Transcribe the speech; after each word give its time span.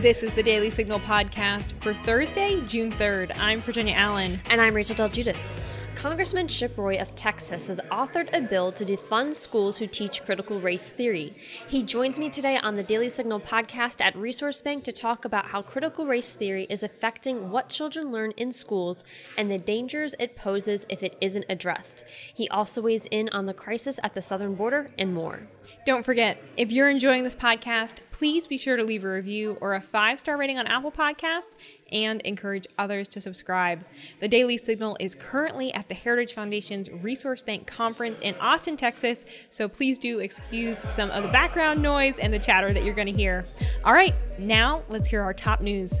This 0.00 0.22
is 0.22 0.32
the 0.34 0.44
Daily 0.44 0.70
Signal 0.70 1.00
podcast 1.00 1.72
for 1.82 1.92
Thursday, 1.92 2.60
June 2.68 2.92
3rd. 2.92 3.36
I'm 3.36 3.60
Virginia 3.60 3.94
Allen. 3.94 4.40
And 4.46 4.60
I'm 4.60 4.72
Rachel 4.72 4.94
Del 4.94 5.08
Guidice. 5.08 5.56
Congressman 5.98 6.46
Chip 6.46 6.78
Roy 6.78 6.96
of 6.98 7.12
Texas 7.16 7.66
has 7.66 7.80
authored 7.90 8.32
a 8.32 8.40
bill 8.40 8.70
to 8.70 8.84
defund 8.84 9.34
schools 9.34 9.78
who 9.78 9.88
teach 9.88 10.22
critical 10.22 10.60
race 10.60 10.92
theory. 10.92 11.36
He 11.66 11.82
joins 11.82 12.20
me 12.20 12.30
today 12.30 12.56
on 12.56 12.76
the 12.76 12.84
Daily 12.84 13.10
Signal 13.10 13.40
podcast 13.40 14.00
at 14.00 14.14
Resource 14.14 14.60
Bank 14.60 14.84
to 14.84 14.92
talk 14.92 15.24
about 15.24 15.46
how 15.46 15.60
critical 15.60 16.06
race 16.06 16.34
theory 16.34 16.68
is 16.70 16.84
affecting 16.84 17.50
what 17.50 17.68
children 17.68 18.12
learn 18.12 18.30
in 18.36 18.52
schools 18.52 19.02
and 19.36 19.50
the 19.50 19.58
dangers 19.58 20.14
it 20.20 20.36
poses 20.36 20.86
if 20.88 21.02
it 21.02 21.16
isn't 21.20 21.46
addressed. 21.48 22.04
He 22.32 22.48
also 22.48 22.80
weighs 22.80 23.06
in 23.10 23.28
on 23.30 23.46
the 23.46 23.52
crisis 23.52 23.98
at 24.04 24.14
the 24.14 24.22
southern 24.22 24.54
border 24.54 24.92
and 24.98 25.12
more. 25.12 25.48
Don't 25.84 26.04
forget, 26.04 26.40
if 26.56 26.70
you're 26.70 26.88
enjoying 26.88 27.24
this 27.24 27.34
podcast, 27.34 27.94
please 28.12 28.46
be 28.46 28.56
sure 28.56 28.76
to 28.76 28.84
leave 28.84 29.04
a 29.04 29.08
review 29.08 29.58
or 29.60 29.74
a 29.74 29.80
five 29.80 30.20
star 30.20 30.36
rating 30.36 30.58
on 30.58 30.66
Apple 30.68 30.92
Podcasts 30.92 31.56
and 31.92 32.20
encourage 32.22 32.66
others 32.78 33.08
to 33.08 33.20
subscribe. 33.20 33.84
The 34.20 34.28
Daily 34.28 34.58
Signal 34.58 34.96
is 35.00 35.14
currently 35.14 35.72
at 35.74 35.88
the 35.88 35.94
Heritage 35.94 36.34
Foundation's 36.34 36.90
Resource 36.90 37.42
Bank 37.42 37.66
Conference 37.66 38.20
in 38.20 38.34
Austin, 38.36 38.76
Texas, 38.76 39.24
so 39.50 39.68
please 39.68 39.98
do 39.98 40.20
excuse 40.20 40.84
some 40.90 41.10
of 41.10 41.22
the 41.22 41.28
background 41.30 41.82
noise 41.82 42.14
and 42.20 42.32
the 42.32 42.38
chatter 42.38 42.72
that 42.72 42.84
you're 42.84 42.94
going 42.94 43.06
to 43.06 43.12
hear. 43.12 43.46
All 43.84 43.92
right, 43.92 44.14
now 44.38 44.82
let's 44.88 45.08
hear 45.08 45.22
our 45.22 45.34
top 45.34 45.60
news. 45.60 46.00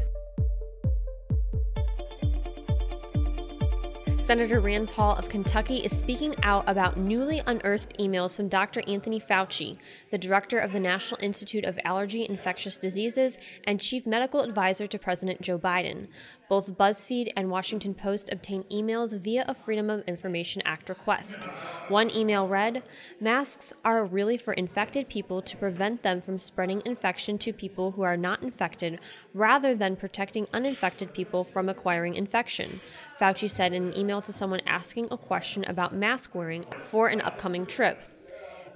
Senator 4.28 4.60
Rand 4.60 4.90
Paul 4.90 5.16
of 5.16 5.30
Kentucky 5.30 5.78
is 5.78 5.98
speaking 5.98 6.34
out 6.42 6.62
about 6.66 6.98
newly 6.98 7.40
unearthed 7.46 7.96
emails 7.98 8.36
from 8.36 8.48
Dr. 8.48 8.82
Anthony 8.86 9.18
Fauci, 9.18 9.78
the 10.10 10.18
director 10.18 10.58
of 10.58 10.72
the 10.72 10.80
National 10.80 11.18
Institute 11.22 11.64
of 11.64 11.78
Allergy 11.82 12.26
and 12.26 12.36
Infectious 12.36 12.76
Diseases 12.76 13.38
and 13.64 13.80
chief 13.80 14.06
medical 14.06 14.42
advisor 14.42 14.86
to 14.86 14.98
President 14.98 15.40
Joe 15.40 15.58
Biden. 15.58 16.08
Both 16.48 16.78
BuzzFeed 16.78 17.32
and 17.36 17.50
Washington 17.50 17.94
Post 17.94 18.32
obtained 18.32 18.64
emails 18.70 19.14
via 19.18 19.44
a 19.46 19.54
Freedom 19.54 19.90
of 19.90 20.02
Information 20.08 20.62
Act 20.64 20.88
request. 20.88 21.44
One 21.88 22.10
email 22.10 22.48
read 22.48 22.82
Masks 23.20 23.74
are 23.84 24.06
really 24.06 24.38
for 24.38 24.54
infected 24.54 25.10
people 25.10 25.42
to 25.42 25.56
prevent 25.58 26.02
them 26.02 26.22
from 26.22 26.38
spreading 26.38 26.80
infection 26.86 27.36
to 27.38 27.52
people 27.52 27.90
who 27.90 28.02
are 28.02 28.16
not 28.16 28.42
infected 28.42 28.98
rather 29.34 29.74
than 29.74 29.94
protecting 29.94 30.46
uninfected 30.54 31.12
people 31.12 31.44
from 31.44 31.68
acquiring 31.68 32.14
infection. 32.14 32.80
Fauci 33.20 33.50
said 33.50 33.74
in 33.74 33.88
an 33.88 33.98
email 33.98 34.22
to 34.22 34.32
someone 34.32 34.60
asking 34.66 35.08
a 35.10 35.18
question 35.18 35.64
about 35.64 35.94
mask 35.94 36.34
wearing 36.34 36.64
for 36.80 37.08
an 37.08 37.20
upcoming 37.20 37.66
trip. 37.66 38.00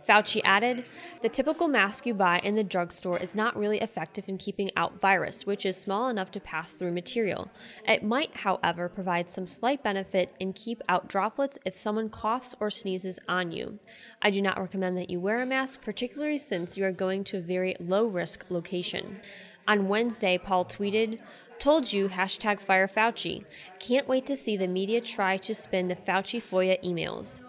Fauci 0.06 0.40
added, 0.44 0.88
The 1.22 1.28
typical 1.28 1.68
mask 1.68 2.06
you 2.06 2.14
buy 2.14 2.40
in 2.40 2.54
the 2.54 2.64
drugstore 2.64 3.18
is 3.18 3.34
not 3.34 3.56
really 3.56 3.80
effective 3.80 4.28
in 4.28 4.38
keeping 4.38 4.70
out 4.76 5.00
virus, 5.00 5.46
which 5.46 5.64
is 5.64 5.76
small 5.76 6.08
enough 6.08 6.30
to 6.32 6.40
pass 6.40 6.72
through 6.72 6.92
material. 6.92 7.50
It 7.86 8.02
might, 8.02 8.36
however, 8.38 8.88
provide 8.88 9.30
some 9.30 9.46
slight 9.46 9.82
benefit 9.82 10.34
in 10.40 10.52
keep 10.52 10.82
out 10.88 11.08
droplets 11.08 11.58
if 11.64 11.76
someone 11.76 12.10
coughs 12.10 12.54
or 12.58 12.70
sneezes 12.70 13.18
on 13.28 13.52
you. 13.52 13.78
I 14.20 14.30
do 14.30 14.42
not 14.42 14.58
recommend 14.58 14.96
that 14.98 15.10
you 15.10 15.20
wear 15.20 15.40
a 15.40 15.46
mask, 15.46 15.82
particularly 15.82 16.38
since 16.38 16.76
you 16.76 16.84
are 16.84 16.92
going 16.92 17.24
to 17.24 17.38
a 17.38 17.40
very 17.40 17.76
low 17.78 18.06
risk 18.06 18.46
location. 18.48 19.20
On 19.68 19.88
Wednesday, 19.88 20.38
Paul 20.38 20.64
tweeted, 20.64 21.20
Told 21.60 21.92
you, 21.92 22.08
hashtag 22.08 22.58
fire 22.58 22.88
Fauci. 22.88 23.44
Can't 23.78 24.08
wait 24.08 24.26
to 24.26 24.34
see 24.34 24.56
the 24.56 24.66
media 24.66 25.00
try 25.00 25.36
to 25.36 25.54
spin 25.54 25.86
the 25.86 25.94
Fauci 25.94 26.40
FOIA 26.40 26.82
emails. 26.82 27.40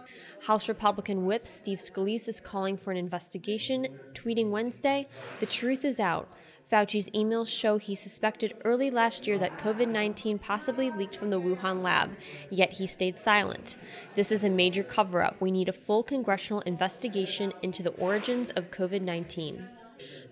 House 0.44 0.68
Republican 0.68 1.26
Whip 1.26 1.48
Steve 1.48 1.78
Scalise 1.78 2.28
is 2.28 2.42
calling 2.42 2.76
for 2.76 2.92
an 2.92 2.98
investigation, 2.98 3.88
tweeting 4.14 4.50
Wednesday, 4.50 5.08
The 5.40 5.46
truth 5.46 5.86
is 5.86 6.02
out. 6.02 6.28
Fauci's 6.70 7.10
emails 7.12 7.48
show 7.48 7.78
he 7.78 7.96
suspected 7.96 8.54
early 8.66 8.92
last 8.92 9.26
year 9.26 9.38
that 9.38 9.58
COVID 9.58 9.88
19 9.88 10.40
possibly 10.40 10.92
leaked 10.92 11.16
from 11.16 11.30
the 11.30 11.40
Wuhan 11.40 11.82
lab, 11.82 12.12
yet 12.50 12.74
he 12.74 12.88
stayed 12.88 13.18
silent. 13.18 13.78
This 14.16 14.34
is 14.34 14.44
a 14.44 14.50
major 14.50 14.84
cover 14.84 15.22
up. 15.22 15.40
We 15.40 15.50
need 15.50 15.70
a 15.70 15.74
full 15.74 16.04
congressional 16.04 16.60
investigation 16.62 17.54
into 17.62 17.82
the 17.82 17.92
origins 17.92 18.50
of 18.50 18.70
COVID 18.70 19.02
19. 19.02 19.66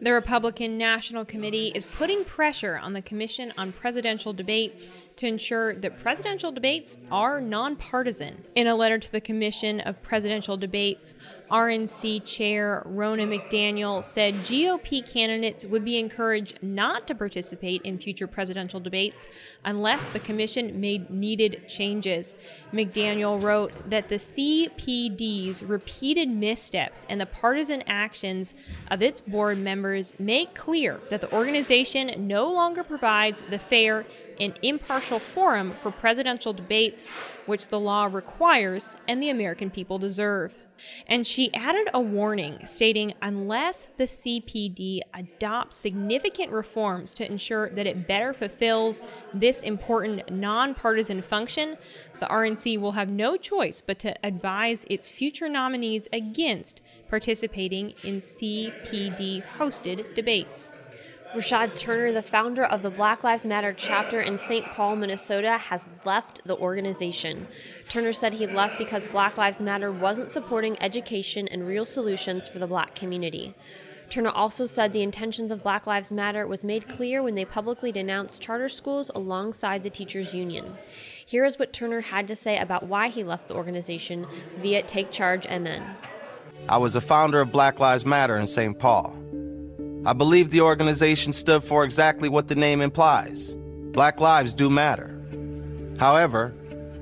The 0.02 0.12
Republican 0.12 0.78
National 0.78 1.24
Committee 1.26 1.72
is 1.76 1.86
putting 1.86 2.24
pressure 2.26 2.78
on 2.78 2.94
the 2.94 3.02
Commission 3.02 3.54
on 3.58 3.72
Presidential 3.72 4.34
Debates 4.34 4.88
to 5.18 5.28
ensure 5.28 5.76
that 5.76 6.00
presidential 6.02 6.52
debates 6.52 6.98
are 7.12 7.40
nonpartisan. 7.40 8.44
In 8.56 8.68
a 8.68 8.76
letter 8.76 8.98
to 8.98 9.12
the 9.12 9.22
Commission 9.22 9.80
of 9.82 10.02
Presidential 10.02 10.58
Debates, 10.58 11.16
RNC 11.52 12.24
Chair 12.24 12.82
Ronna 12.88 13.28
McDaniel 13.28 14.02
said 14.02 14.34
GOP 14.36 15.06
candidates 15.06 15.66
would 15.66 15.84
be 15.84 16.00
encouraged 16.00 16.64
not 16.64 17.08
to 17.08 17.16
participate 17.16 17.82
in 17.82 17.98
future 17.98 18.26
presidential 18.26 18.80
debates 18.80 19.28
unless 19.66 20.06
the 20.06 20.20
commission 20.20 20.80
made 20.80 21.10
needed 21.10 21.68
changes. 21.68 22.36
McDaniel 22.72 23.42
wrote 23.42 23.74
that 23.90 24.08
the 24.08 24.16
CPD's 24.16 25.62
repeated 25.62 26.30
missteps 26.30 27.06
and 27.10 27.20
the 27.20 27.26
partisan 27.26 27.84
actions 27.86 28.54
of 28.90 29.02
its 29.02 29.20
board 29.20 29.58
members 29.58 30.14
make 30.20 30.56
clear 30.56 31.02
that 31.10 31.20
the 31.20 31.34
organization 31.34 32.28
no 32.28 32.50
longer 32.50 32.82
provides 32.82 33.42
the 33.50 33.60
fair 33.60 34.06
and 34.42 34.58
impartial 34.64 35.20
forum 35.20 35.76
for 35.84 35.92
presidential 35.92 36.52
debates 36.52 37.08
which 37.46 37.68
the 37.68 37.80
law 37.80 38.10
requires 38.12 38.98
and 39.08 39.22
the 39.22 39.30
American 39.30 39.70
people 39.70 40.00
deserve. 40.00 40.56
And 41.06 41.28
she 41.28 41.54
added 41.54 41.90
a 41.94 42.02
warning 42.02 42.66
stating 42.66 43.14
unless 43.22 43.86
the 43.98 44.06
CPD 44.06 45.02
adopts 45.14 45.78
significant 45.78 46.52
reforms 46.52 47.14
to 47.14 47.26
ensure 47.26 47.70
that 47.70 47.86
it 47.86 48.08
better 48.08 48.34
fulfills 48.34 49.06
this 49.32 49.62
important 49.62 50.32
nonpartisan 50.32 51.22
function, 51.22 51.78
the 52.20 52.26
RNC 52.26 52.80
will 52.80 52.94
have 52.94 53.12
no 53.12 53.38
choice 53.38 53.80
but 53.80 54.00
to 54.00 54.16
advise 54.26 54.86
its 54.90 55.12
future 55.12 55.48
nominees 55.48 56.08
against 56.12 56.82
participating 57.08 57.94
in 58.04 58.20
CPD 58.20 59.44
hosted 59.58 60.16
debates. 60.16 60.72
Rashad 61.34 61.78
Turner, 61.78 62.12
the 62.12 62.22
founder 62.22 62.66
of 62.66 62.82
the 62.82 62.90
Black 62.90 63.24
Lives 63.24 63.46
Matter 63.46 63.72
chapter 63.72 64.20
in 64.20 64.38
St. 64.38 64.66
Paul, 64.66 64.98
Minnesota, 64.98 65.58
has 65.58 65.80
left 66.04 66.42
the 66.46 66.58
organization. 66.58 67.48
Turner 67.88 68.12
said 68.12 68.34
he 68.34 68.46
left 68.48 68.78
because 68.78 69.08
Black 69.08 69.38
Lives 69.38 69.62
Matter 69.62 69.94
wasn't 69.94 70.30
supporting 70.30 70.82
education 70.82 71.48
and 71.48 71.66
real 71.66 71.86
solutions 71.86 72.50
for 72.50 72.60
the 72.60 72.68
black 72.68 72.96
community. 72.96 73.56
Turner 74.10 74.32
also 74.32 74.66
said 74.66 74.92
the 74.92 75.04
intentions 75.04 75.52
of 75.52 75.64
Black 75.64 75.88
Lives 75.88 76.12
Matter 76.12 76.46
was 76.46 76.66
made 76.66 76.90
clear 76.90 77.24
when 77.24 77.36
they 77.36 77.46
publicly 77.46 77.94
denounced 77.94 78.42
charter 78.42 78.68
schools 78.68 79.10
alongside 79.16 79.84
the 79.84 79.90
teachers 79.90 80.34
union. 80.34 80.74
Here 81.26 81.46
is 81.46 81.58
what 81.58 81.72
Turner 81.72 82.02
had 82.02 82.28
to 82.28 82.36
say 82.36 82.58
about 82.58 82.88
why 82.88 83.08
he 83.08 83.24
left 83.24 83.48
the 83.48 83.56
organization 83.56 84.28
via 84.62 84.84
Take 84.84 85.12
Charge 85.12 85.48
MN. 85.48 85.84
I 86.68 86.78
was 86.78 86.98
a 86.98 87.02
founder 87.02 87.40
of 87.40 87.54
Black 87.54 87.80
Lives 87.80 88.06
Matter 88.06 88.36
in 88.38 88.48
St. 88.48 88.78
Paul. 88.78 89.21
I 90.04 90.14
believe 90.14 90.50
the 90.50 90.62
organization 90.62 91.32
stood 91.32 91.64
for 91.64 91.84
exactly 91.84 92.28
what 92.28 92.48
the 92.48 92.56
name 92.56 92.82
implies 92.82 93.56
Black 93.94 94.20
lives 94.20 94.54
do 94.54 94.70
matter. 94.70 95.22
However, 96.00 96.56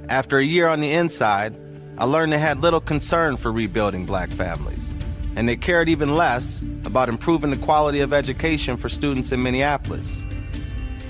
after 0.10 0.40
a 0.40 0.44
year 0.44 0.68
on 0.68 0.82
the 0.82 0.92
inside, 0.92 1.56
I 1.98 2.04
learned 2.04 2.34
they 2.34 2.40
had 2.40 2.59
little 2.59 2.82
concern 2.82 3.38
for 3.38 3.52
rebuilding 3.54 4.06
black 4.06 4.32
families, 4.32 4.98
and 5.38 5.48
they 5.48 5.56
cared 5.56 5.88
even 5.88 6.16
less 6.16 6.62
about 6.84 7.08
improving 7.08 7.52
the 7.52 7.58
quality 7.58 8.02
of 8.02 8.12
education 8.12 8.76
for 8.76 8.90
students 8.90 9.32
in 9.32 9.42
Minneapolis. 9.42 10.26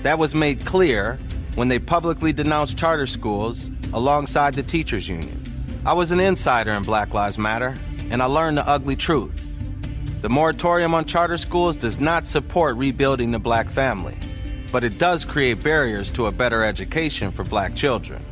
That 0.02 0.18
was 0.18 0.34
made 0.34 0.64
clear 0.64 1.18
when 1.56 1.68
they 1.68 1.78
publicly 1.80 2.32
denounced 2.32 2.78
charter 2.78 3.06
schools 3.06 3.68
alongside 3.92 4.54
the 4.54 4.62
teachers 4.62 5.08
union. 5.08 5.42
I 5.84 5.94
was 5.94 6.12
an 6.12 6.20
insider 6.20 6.72
in 6.72 6.84
Black 6.84 7.14
Lives 7.14 7.38
Matter, 7.38 7.74
and 8.10 8.22
I 8.22 8.26
learned 8.26 8.58
the 8.58 8.68
ugly 8.68 8.96
truth. 8.96 9.49
The 10.20 10.28
moratorium 10.28 10.92
on 10.92 11.06
charter 11.06 11.38
schools 11.38 11.78
does 11.78 11.98
not 11.98 12.26
support 12.26 12.76
rebuilding 12.76 13.30
the 13.30 13.38
black 13.38 13.70
family, 13.70 14.18
but 14.70 14.84
it 14.84 14.98
does 14.98 15.24
create 15.24 15.64
barriers 15.64 16.10
to 16.10 16.26
a 16.26 16.32
better 16.32 16.62
education 16.62 17.30
for 17.30 17.42
black 17.42 17.74
children. 17.74 18.22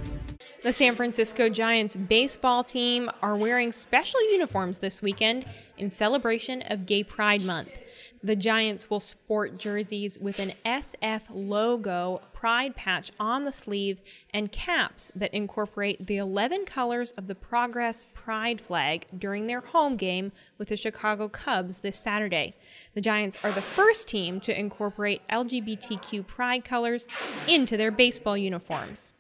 The 0.69 0.75
San 0.75 0.97
Francisco 0.97 1.49
Giants 1.49 1.97
baseball 1.97 2.63
team 2.63 3.11
are 3.23 3.39
wearing 3.39 3.73
special 3.73 4.21
uniforms 4.33 4.81
this 4.81 5.01
weekend 5.01 5.47
in 5.79 5.91
celebration 5.91 6.61
of 6.61 6.85
Gay 6.85 7.03
Pride 7.03 7.41
Month. 7.41 7.71
The 8.23 8.37
Giants 8.37 8.91
will 8.91 9.01
sport 9.01 9.57
jerseys 9.57 10.19
with 10.19 10.39
an 10.39 10.53
SF 10.67 11.23
logo 11.31 12.21
pride 12.35 12.77
patch 12.77 13.11
on 13.19 13.47
the 13.47 13.51
sleeve 13.51 14.03
and 14.35 14.53
caps 14.53 15.11
that 15.15 15.33
incorporate 15.33 16.07
the 16.07 16.19
11 16.19 16.67
colors 16.67 17.13
of 17.13 17.29
the 17.29 17.35
Progress 17.35 18.05
Pride 18.13 18.61
flag 18.61 19.07
during 19.19 19.47
their 19.47 19.61
home 19.61 19.97
game 19.97 20.33
with 20.59 20.69
the 20.69 20.77
Chicago 20.77 21.31
Cubs 21.31 21.79
this 21.79 21.97
Saturday. 21.97 22.55
The 22.93 23.01
Giants 23.01 23.39
are 23.43 23.53
the 23.53 23.63
first 23.63 24.07
team 24.07 24.39
to 24.41 24.61
incorporate 24.61 25.27
LGBTQ 25.29 26.27
pride 26.27 26.63
colors 26.63 27.09
into 27.47 27.79
their 27.79 27.91
baseball 27.91 28.37
uniforms. 28.37 29.15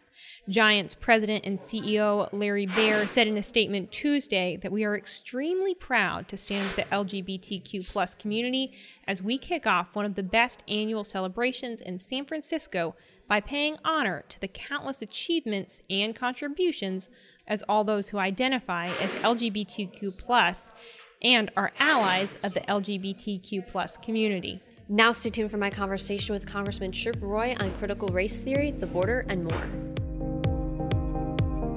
Giants 0.48 0.94
president 0.94 1.44
and 1.44 1.58
CEO 1.58 2.28
Larry 2.32 2.64
Baer 2.64 3.06
said 3.06 3.28
in 3.28 3.36
a 3.36 3.42
statement 3.42 3.92
Tuesday 3.92 4.56
that 4.62 4.72
we 4.72 4.82
are 4.82 4.96
extremely 4.96 5.74
proud 5.74 6.26
to 6.28 6.38
stand 6.38 6.64
with 6.64 6.76
the 6.76 6.84
LGBTQ 6.84 7.90
plus 7.90 8.14
community 8.14 8.72
as 9.06 9.22
we 9.22 9.36
kick 9.36 9.66
off 9.66 9.94
one 9.94 10.06
of 10.06 10.14
the 10.14 10.22
best 10.22 10.62
annual 10.66 11.04
celebrations 11.04 11.82
in 11.82 11.98
San 11.98 12.24
Francisco 12.24 12.96
by 13.28 13.40
paying 13.40 13.76
honor 13.84 14.24
to 14.30 14.40
the 14.40 14.48
countless 14.48 15.02
achievements 15.02 15.82
and 15.90 16.16
contributions 16.16 17.10
as 17.46 17.62
all 17.68 17.84
those 17.84 18.08
who 18.08 18.18
identify 18.18 18.86
as 19.02 19.10
LGBTQ 19.16 20.16
plus 20.16 20.70
and 21.20 21.50
are 21.58 21.72
allies 21.78 22.38
of 22.42 22.54
the 22.54 22.60
LGBTQ 22.60 23.68
plus 23.68 23.98
community. 23.98 24.62
Now 24.88 25.12
stay 25.12 25.28
tuned 25.28 25.50
for 25.50 25.58
my 25.58 25.68
conversation 25.68 26.32
with 26.32 26.46
Congressman 26.46 26.92
Chip 26.92 27.16
Roy 27.20 27.54
on 27.60 27.70
critical 27.74 28.08
race 28.08 28.42
theory, 28.42 28.70
the 28.70 28.86
border, 28.86 29.26
and 29.28 29.44
more. 29.44 29.97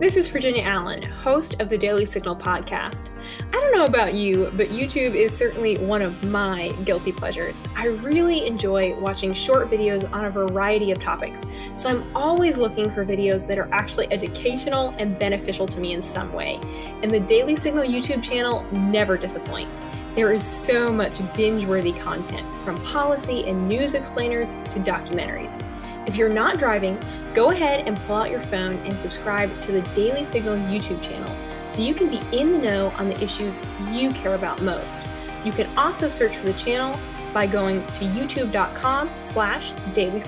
This 0.02 0.18
is 0.18 0.28
Virginia 0.30 0.64
Allen, 0.64 1.04
host 1.04 1.58
of 1.60 1.70
the 1.70 1.78
Daily 1.78 2.08
Signal 2.08 2.36
podcast. 2.36 3.06
I 3.38 3.52
don't 3.52 3.72
know 3.72 3.86
about 3.86 4.16
you, 4.16 4.52
but 4.58 4.70
YouTube 4.70 5.14
is 5.14 5.32
certainly 5.32 5.78
one 5.78 6.02
of 6.02 6.24
my 6.24 6.70
guilty 6.86 7.12
pleasures. 7.12 7.64
I 7.76 7.86
really 7.86 8.48
enjoy 8.48 8.96
watching 8.96 9.32
short 9.32 9.70
videos 9.70 10.12
on 10.12 10.26
a 10.26 10.32
variety 10.32 10.90
of 10.90 11.00
topics, 11.00 11.42
so 11.76 11.88
I'm 11.88 12.18
always 12.18 12.58
looking 12.58 12.90
for 12.90 13.06
videos 13.06 13.46
that 13.48 13.60
are 13.60 13.72
actually 13.72 14.12
educational 14.12 14.96
and 14.98 15.20
beneficial 15.20 15.68
to 15.68 15.80
me 15.80 15.94
in 15.94 16.02
some 16.02 16.34
way. 16.34 16.60
And 17.04 17.12
the 17.12 17.20
Daily 17.20 17.56
Signal 17.56 17.84
YouTube 17.84 18.24
channel 18.24 18.66
never 18.72 19.18
disappoints. 19.18 19.84
There 20.16 20.34
is 20.34 20.44
so 20.44 20.92
much 20.92 21.14
binge 21.38 21.64
worthy 21.66 21.94
content, 21.94 22.48
from 22.66 22.84
policy 22.86 23.44
and 23.44 23.70
news 23.70 23.94
explainers 23.94 24.50
to 24.72 24.80
documentaries. 24.80 25.64
If 26.08 26.16
you're 26.16 26.30
not 26.30 26.58
driving, 26.58 27.00
go 27.34 27.52
ahead 27.52 27.88
and 27.88 28.00
pull 28.02 28.16
out 28.16 28.32
your 28.32 28.42
phone 28.42 28.78
and 28.86 29.00
subscribe 29.00 29.62
to 29.62 29.72
the 29.72 29.82
Daily 29.94 30.26
Signal 30.26 30.56
YouTube 30.58 31.02
channel 31.02 31.36
so 31.68 31.80
you 31.80 31.94
can 31.94 32.10
be 32.10 32.22
in 32.38 32.52
the 32.52 32.58
know 32.58 32.90
on 32.98 33.08
the 33.08 33.22
issues 33.24 33.62
you 33.90 34.12
care 34.12 34.34
about 34.34 34.62
most. 34.62 35.02
You 35.46 35.52
can 35.52 35.76
also 35.78 36.10
search 36.10 36.36
for 36.36 36.46
the 36.46 36.54
channel 36.54 37.00
by 37.34 37.48
going 37.48 37.82
to 37.82 38.06
youtube.com 38.06 39.10
slash 39.22 39.74
daily 39.94 40.22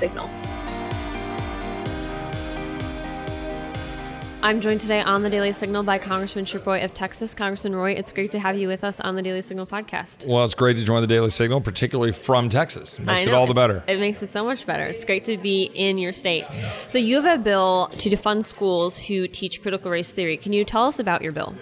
I'm 4.43 4.59
joined 4.59 4.81
today 4.81 4.99
on 4.99 5.23
the 5.23 5.29
Daily 5.29 5.53
Signal 5.53 5.83
by 5.83 5.97
Congressman 5.97 6.43
Chip 6.43 6.65
Roy 6.65 6.83
of 6.83 6.93
Texas. 6.93 7.33
Congressman 7.33 7.73
Roy, 7.73 7.91
it's 7.91 8.11
great 8.11 8.29
to 8.31 8.39
have 8.39 8.57
you 8.57 8.67
with 8.67 8.83
us 8.83 8.99
on 8.99 9.15
the 9.15 9.21
Daily 9.21 9.39
Signal 9.39 9.65
podcast. 9.65 10.27
Well, 10.27 10.43
it's 10.43 10.53
great 10.53 10.75
to 10.75 10.83
join 10.83 10.99
the 10.99 11.07
Daily 11.07 11.29
Signal, 11.29 11.61
particularly 11.61 12.11
from 12.11 12.49
Texas. 12.49 12.99
It 12.99 13.05
makes 13.05 13.25
it 13.25 13.33
all 13.33 13.47
the 13.47 13.53
better. 13.53 13.85
It 13.87 14.01
makes 14.01 14.21
it 14.21 14.33
so 14.33 14.43
much 14.43 14.65
better. 14.65 14.83
It's 14.83 15.05
great 15.05 15.23
to 15.23 15.37
be 15.37 15.71
in 15.73 15.97
your 15.97 16.11
state. 16.11 16.43
So, 16.89 16.97
you 16.97 17.21
have 17.21 17.39
a 17.39 17.41
bill 17.41 17.89
to 17.99 18.09
defund 18.09 18.43
schools 18.43 18.99
who 18.99 19.29
teach 19.29 19.61
critical 19.61 19.89
race 19.89 20.11
theory. 20.11 20.35
Can 20.35 20.51
you 20.51 20.65
tell 20.65 20.87
us 20.87 20.99
about 20.99 21.21
your 21.21 21.31
bill? 21.31 21.55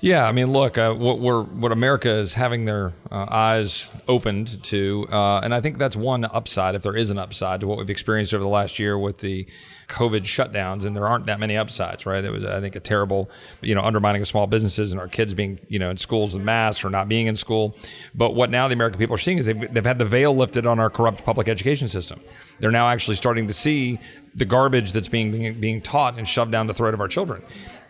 Yeah, 0.00 0.26
I 0.26 0.32
mean, 0.32 0.50
look, 0.50 0.76
uh, 0.76 0.92
what 0.92 1.20
we're 1.20 1.44
what 1.44 1.70
America 1.70 2.10
is 2.10 2.34
having 2.34 2.64
their 2.64 2.94
uh, 3.12 3.26
eyes 3.30 3.88
opened 4.08 4.60
to, 4.64 5.06
uh, 5.12 5.38
and 5.38 5.54
I 5.54 5.60
think 5.60 5.78
that's 5.78 5.94
one 5.94 6.24
upside, 6.24 6.74
if 6.74 6.82
there 6.82 6.96
is 6.96 7.10
an 7.10 7.18
upside, 7.18 7.60
to 7.60 7.68
what 7.68 7.78
we've 7.78 7.88
experienced 7.88 8.34
over 8.34 8.42
the 8.42 8.50
last 8.50 8.80
year 8.80 8.98
with 8.98 9.18
the 9.18 9.46
COVID 9.88 10.22
shutdowns, 10.22 10.84
and 10.84 10.96
there 10.96 11.06
aren't 11.06 11.26
that 11.26 11.40
many 11.40 11.56
upsides, 11.56 12.06
right? 12.06 12.24
It 12.24 12.30
was, 12.30 12.44
I 12.44 12.60
think, 12.60 12.76
a 12.76 12.80
terrible, 12.80 13.30
you 13.60 13.74
know, 13.74 13.82
undermining 13.82 14.22
of 14.22 14.28
small 14.28 14.46
businesses 14.46 14.92
and 14.92 15.00
our 15.00 15.08
kids 15.08 15.34
being, 15.34 15.58
you 15.68 15.78
know, 15.78 15.90
in 15.90 15.96
schools 15.96 16.34
with 16.34 16.42
masks 16.42 16.84
or 16.84 16.90
not 16.90 17.08
being 17.08 17.26
in 17.26 17.36
school. 17.36 17.76
But 18.14 18.34
what 18.34 18.50
now 18.50 18.68
the 18.68 18.74
American 18.74 18.98
people 18.98 19.14
are 19.14 19.18
seeing 19.18 19.38
is 19.38 19.46
they've, 19.46 19.72
they've 19.72 19.84
had 19.84 19.98
the 19.98 20.04
veil 20.04 20.34
lifted 20.34 20.66
on 20.66 20.78
our 20.78 20.90
corrupt 20.90 21.24
public 21.24 21.48
education 21.48 21.88
system. 21.88 22.20
They're 22.60 22.70
now 22.70 22.88
actually 22.88 23.16
starting 23.16 23.48
to 23.48 23.54
see 23.54 23.98
the 24.34 24.44
garbage 24.44 24.92
that's 24.92 25.08
being, 25.08 25.30
being 25.30 25.60
being 25.60 25.80
taught 25.80 26.18
and 26.18 26.26
shoved 26.26 26.50
down 26.50 26.66
the 26.66 26.74
throat 26.74 26.94
of 26.94 27.00
our 27.00 27.08
children. 27.08 27.42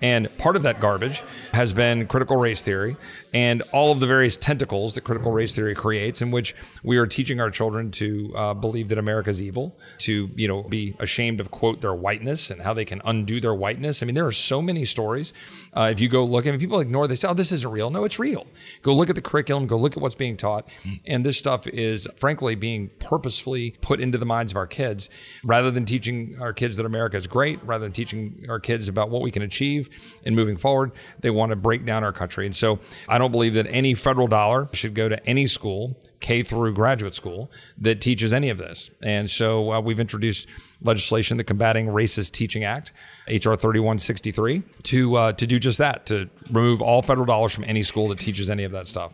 And 0.02 0.28
part 0.36 0.56
of 0.56 0.64
that 0.64 0.80
garbage 0.80 1.22
has 1.54 1.72
been 1.72 2.06
critical 2.06 2.36
race 2.36 2.60
theory 2.60 2.96
and 3.32 3.62
all 3.72 3.90
of 3.90 4.00
the 4.00 4.06
various 4.06 4.36
tentacles 4.36 4.94
that 4.94 5.00
critical 5.00 5.32
race 5.32 5.54
theory 5.54 5.74
creates, 5.74 6.20
in 6.20 6.30
which 6.30 6.54
we 6.82 6.98
are 6.98 7.06
teaching 7.06 7.40
our 7.40 7.50
children 7.50 7.90
to 7.92 8.32
uh, 8.36 8.52
believe 8.52 8.88
that 8.88 8.98
America 8.98 9.30
is 9.30 9.40
evil, 9.40 9.78
to 9.98 10.28
you 10.34 10.46
know 10.46 10.62
be 10.64 10.94
ashamed 10.98 11.40
of 11.40 11.50
quote 11.50 11.80
their 11.80 11.94
whiteness 11.94 12.50
and 12.50 12.60
how 12.60 12.74
they 12.74 12.84
can 12.84 13.00
undo 13.04 13.40
their 13.40 13.54
whiteness. 13.54 14.02
I 14.02 14.06
mean, 14.06 14.14
there 14.14 14.26
are 14.26 14.32
so 14.32 14.60
many 14.60 14.84
stories. 14.84 15.32
Uh, 15.76 15.88
if 15.90 16.00
you 16.00 16.08
go 16.08 16.24
look, 16.24 16.46
I 16.46 16.50
mean, 16.50 16.60
people 16.60 16.80
ignore. 16.80 17.08
They 17.08 17.16
say, 17.16 17.28
"Oh, 17.28 17.34
this 17.34 17.52
isn't 17.52 17.70
real." 17.70 17.90
No, 17.90 18.04
it's 18.04 18.18
real. 18.18 18.46
Go 18.82 18.94
look 18.94 19.10
at 19.10 19.16
the 19.16 19.22
curriculum. 19.22 19.66
Go 19.66 19.76
look 19.76 19.96
at 19.96 20.02
what's 20.02 20.14
being 20.14 20.36
taught, 20.36 20.68
and 21.06 21.24
this 21.24 21.38
stuff 21.38 21.66
is 21.66 22.06
frankly 22.16 22.54
being 22.54 22.90
purposefully 22.98 23.74
put 23.80 24.00
into 24.00 24.18
the 24.18 24.26
minds 24.26 24.52
of 24.52 24.56
our 24.56 24.66
kids, 24.66 25.10
rather 25.44 25.70
than 25.70 25.84
teaching 25.84 26.36
our 26.40 26.52
kids 26.52 26.76
that 26.76 26.86
America 26.86 27.16
is 27.16 27.26
great, 27.26 27.58
rather 27.64 27.84
than 27.84 27.92
teaching 27.92 28.46
our 28.48 28.60
kids 28.60 28.88
about 28.88 29.10
what 29.10 29.22
we 29.22 29.30
can 29.30 29.42
achieve 29.42 29.88
and 30.24 30.36
moving 30.36 30.56
forward. 30.56 30.92
They 31.20 31.30
want 31.30 31.50
to 31.50 31.56
break 31.56 31.84
down 31.84 32.04
our 32.04 32.12
country. 32.12 32.46
And 32.46 32.54
so 32.54 32.78
I 33.08 33.18
don't 33.18 33.32
believe 33.32 33.54
that 33.54 33.66
any 33.68 33.94
federal 33.94 34.26
dollar 34.26 34.68
should 34.72 34.94
go 34.94 35.08
to 35.08 35.26
any 35.28 35.46
school, 35.46 35.98
K 36.24 36.42
through 36.42 36.72
graduate 36.72 37.14
school, 37.14 37.50
that 37.76 38.00
teaches 38.00 38.32
any 38.32 38.48
of 38.48 38.56
this. 38.56 38.90
And 39.02 39.28
so 39.28 39.72
uh, 39.72 39.80
we've 39.80 40.00
introduced 40.00 40.48
legislation, 40.80 41.36
the 41.36 41.44
Combating 41.44 41.88
Racist 41.88 42.32
Teaching 42.32 42.64
Act, 42.64 42.92
HR 43.28 43.54
3163, 43.56 44.62
to, 44.84 45.14
uh, 45.16 45.32
to 45.32 45.46
do 45.46 45.58
just 45.58 45.76
that, 45.76 46.06
to 46.06 46.30
remove 46.50 46.80
all 46.80 47.02
federal 47.02 47.26
dollars 47.26 47.52
from 47.52 47.64
any 47.64 47.82
school 47.82 48.08
that 48.08 48.18
teaches 48.18 48.48
any 48.48 48.64
of 48.64 48.72
that 48.72 48.88
stuff. 48.88 49.12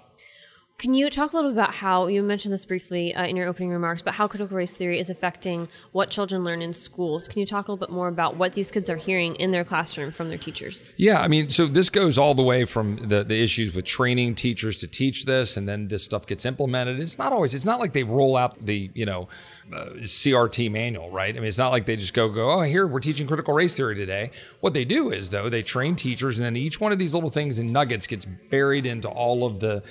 Can 0.80 0.94
you 0.94 1.10
talk 1.10 1.34
a 1.34 1.36
little 1.36 1.50
about 1.50 1.74
how 1.74 2.06
you 2.06 2.22
mentioned 2.22 2.54
this 2.54 2.64
briefly 2.64 3.14
uh, 3.14 3.26
in 3.26 3.36
your 3.36 3.46
opening 3.46 3.68
remarks, 3.68 4.00
but 4.00 4.14
how 4.14 4.26
critical 4.26 4.56
race 4.56 4.72
theory 4.72 4.98
is 4.98 5.10
affecting 5.10 5.68
what 5.92 6.08
children 6.08 6.42
learn 6.42 6.62
in 6.62 6.72
schools? 6.72 7.28
Can 7.28 7.38
you 7.40 7.44
talk 7.44 7.68
a 7.68 7.70
little 7.70 7.86
bit 7.86 7.92
more 7.92 8.08
about 8.08 8.36
what 8.36 8.54
these 8.54 8.70
kids 8.70 8.88
are 8.88 8.96
hearing 8.96 9.34
in 9.34 9.50
their 9.50 9.62
classroom 9.62 10.10
from 10.10 10.30
their 10.30 10.38
teachers? 10.38 10.90
Yeah, 10.96 11.20
I 11.20 11.28
mean, 11.28 11.50
so 11.50 11.66
this 11.66 11.90
goes 11.90 12.16
all 12.16 12.34
the 12.34 12.42
way 12.42 12.64
from 12.64 12.96
the, 12.96 13.22
the 13.22 13.38
issues 13.42 13.74
with 13.74 13.84
training 13.84 14.36
teachers 14.36 14.78
to 14.78 14.86
teach 14.86 15.26
this, 15.26 15.58
and 15.58 15.68
then 15.68 15.88
this 15.88 16.02
stuff 16.02 16.26
gets 16.26 16.46
implemented. 16.46 16.98
It's 16.98 17.18
not 17.18 17.34
always, 17.34 17.52
it's 17.52 17.66
not 17.66 17.78
like 17.78 17.92
they 17.92 18.04
roll 18.04 18.38
out 18.38 18.64
the, 18.64 18.90
you 18.94 19.04
know, 19.04 19.28
Uh, 19.72 19.90
CRT 20.00 20.68
manual, 20.68 21.10
right? 21.10 21.36
I 21.36 21.38
mean, 21.38 21.46
it's 21.46 21.58
not 21.58 21.70
like 21.70 21.86
they 21.86 21.94
just 21.94 22.12
go, 22.12 22.28
go, 22.28 22.50
oh, 22.50 22.62
here, 22.62 22.88
we're 22.88 22.98
teaching 22.98 23.28
critical 23.28 23.54
race 23.54 23.76
theory 23.76 23.94
today. 23.94 24.32
What 24.58 24.74
they 24.74 24.84
do 24.84 25.12
is, 25.12 25.30
though, 25.30 25.48
they 25.48 25.62
train 25.62 25.94
teachers, 25.94 26.40
and 26.40 26.46
then 26.46 26.56
each 26.56 26.80
one 26.80 26.90
of 26.90 26.98
these 26.98 27.14
little 27.14 27.30
things 27.30 27.60
and 27.60 27.72
nuggets 27.72 28.08
gets 28.08 28.24
buried 28.24 28.84
into 28.84 29.08
all 29.08 29.46
of 29.46 29.60
the, 29.60 29.84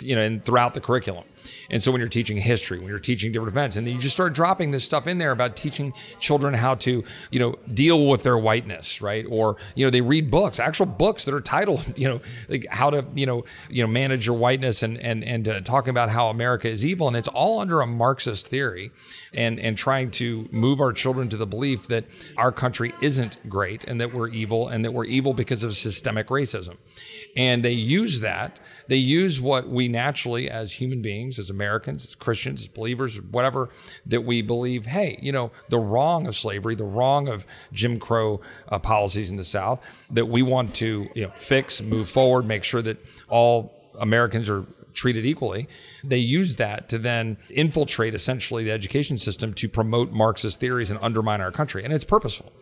you 0.00 0.16
know, 0.16 0.22
and 0.22 0.44
throughout 0.44 0.74
the 0.74 0.80
curriculum. 0.80 1.24
And 1.70 1.82
so 1.82 1.90
when 1.92 2.00
you're 2.00 2.08
teaching 2.08 2.36
history, 2.36 2.78
when 2.78 2.88
you're 2.88 2.98
teaching 2.98 3.32
different 3.32 3.52
events, 3.52 3.76
and 3.76 3.86
then 3.86 3.94
you 3.94 4.00
just 4.00 4.14
start 4.14 4.32
dropping 4.32 4.70
this 4.70 4.84
stuff 4.84 5.06
in 5.06 5.18
there 5.18 5.32
about 5.32 5.56
teaching 5.56 5.92
children 6.18 6.54
how 6.54 6.74
to, 6.76 7.04
you 7.30 7.38
know, 7.38 7.56
deal 7.74 8.08
with 8.08 8.22
their 8.22 8.38
whiteness, 8.38 9.00
right? 9.00 9.24
Or, 9.28 9.56
you 9.74 9.84
know, 9.84 9.90
they 9.90 10.00
read 10.00 10.30
books, 10.30 10.58
actual 10.60 10.86
books 10.86 11.24
that 11.24 11.34
are 11.34 11.40
titled, 11.40 11.98
you 11.98 12.08
know, 12.08 12.20
like 12.48 12.66
how 12.70 12.90
to, 12.90 13.04
you 13.14 13.26
know, 13.26 13.44
you 13.68 13.82
know, 13.82 13.88
manage 13.88 14.26
your 14.26 14.36
whiteness 14.36 14.82
and 14.82 14.98
and 14.98 15.24
and 15.24 15.48
uh, 15.48 15.60
talking 15.60 15.90
about 15.90 16.10
how 16.10 16.28
America 16.28 16.68
is 16.68 16.84
evil, 16.84 17.08
and 17.08 17.16
it's 17.16 17.28
all 17.28 17.60
under 17.60 17.80
a 17.80 17.86
Marxist 17.86 18.48
theory, 18.48 18.90
and 19.34 19.58
and 19.60 19.76
trying 19.76 20.10
to 20.12 20.48
move 20.50 20.80
our 20.80 20.92
children 20.92 21.28
to 21.28 21.36
the 21.36 21.46
belief 21.46 21.88
that 21.88 22.04
our 22.36 22.52
country 22.52 22.92
isn't 23.00 23.36
great 23.48 23.84
and 23.84 24.00
that 24.00 24.12
we're 24.12 24.28
evil 24.28 24.68
and 24.68 24.84
that 24.84 24.92
we're 24.92 25.04
evil 25.04 25.34
because 25.34 25.62
of 25.62 25.76
systemic 25.76 26.28
racism, 26.28 26.76
and 27.36 27.64
they 27.64 27.72
use 27.72 28.20
that, 28.20 28.60
they 28.88 28.96
use 28.96 29.40
what 29.40 29.68
we 29.68 29.88
naturally 29.88 30.48
as 30.50 30.72
human 30.72 31.02
beings 31.02 31.35
as 31.38 31.50
Americans, 31.50 32.04
as 32.06 32.14
Christians, 32.14 32.62
as 32.62 32.68
believers, 32.68 33.20
whatever, 33.20 33.68
that 34.06 34.22
we 34.22 34.42
believe, 34.42 34.86
hey, 34.86 35.18
you 35.22 35.32
know, 35.32 35.50
the 35.68 35.78
wrong 35.78 36.26
of 36.26 36.36
slavery, 36.36 36.74
the 36.74 36.84
wrong 36.84 37.28
of 37.28 37.46
Jim 37.72 37.98
Crow 37.98 38.40
uh, 38.68 38.78
policies 38.78 39.30
in 39.30 39.36
the 39.36 39.44
South, 39.44 39.84
that 40.10 40.26
we 40.26 40.42
want 40.42 40.74
to 40.76 41.08
you 41.14 41.24
know, 41.24 41.32
fix, 41.36 41.80
move 41.80 42.08
forward, 42.08 42.46
make 42.46 42.64
sure 42.64 42.82
that 42.82 42.98
all 43.28 43.92
Americans 44.00 44.50
are 44.50 44.64
treated 44.92 45.24
equally. 45.26 45.68
They 46.02 46.18
use 46.18 46.56
that 46.56 46.88
to 46.88 46.98
then 46.98 47.36
infiltrate 47.50 48.14
essentially 48.14 48.64
the 48.64 48.72
education 48.72 49.18
system 49.18 49.54
to 49.54 49.68
promote 49.68 50.10
Marxist 50.10 50.58
theories 50.58 50.90
and 50.90 50.98
undermine 51.02 51.40
our 51.40 51.52
country. 51.52 51.84
And 51.84 51.92
it's 51.92 52.04
purposeful. 52.04 52.52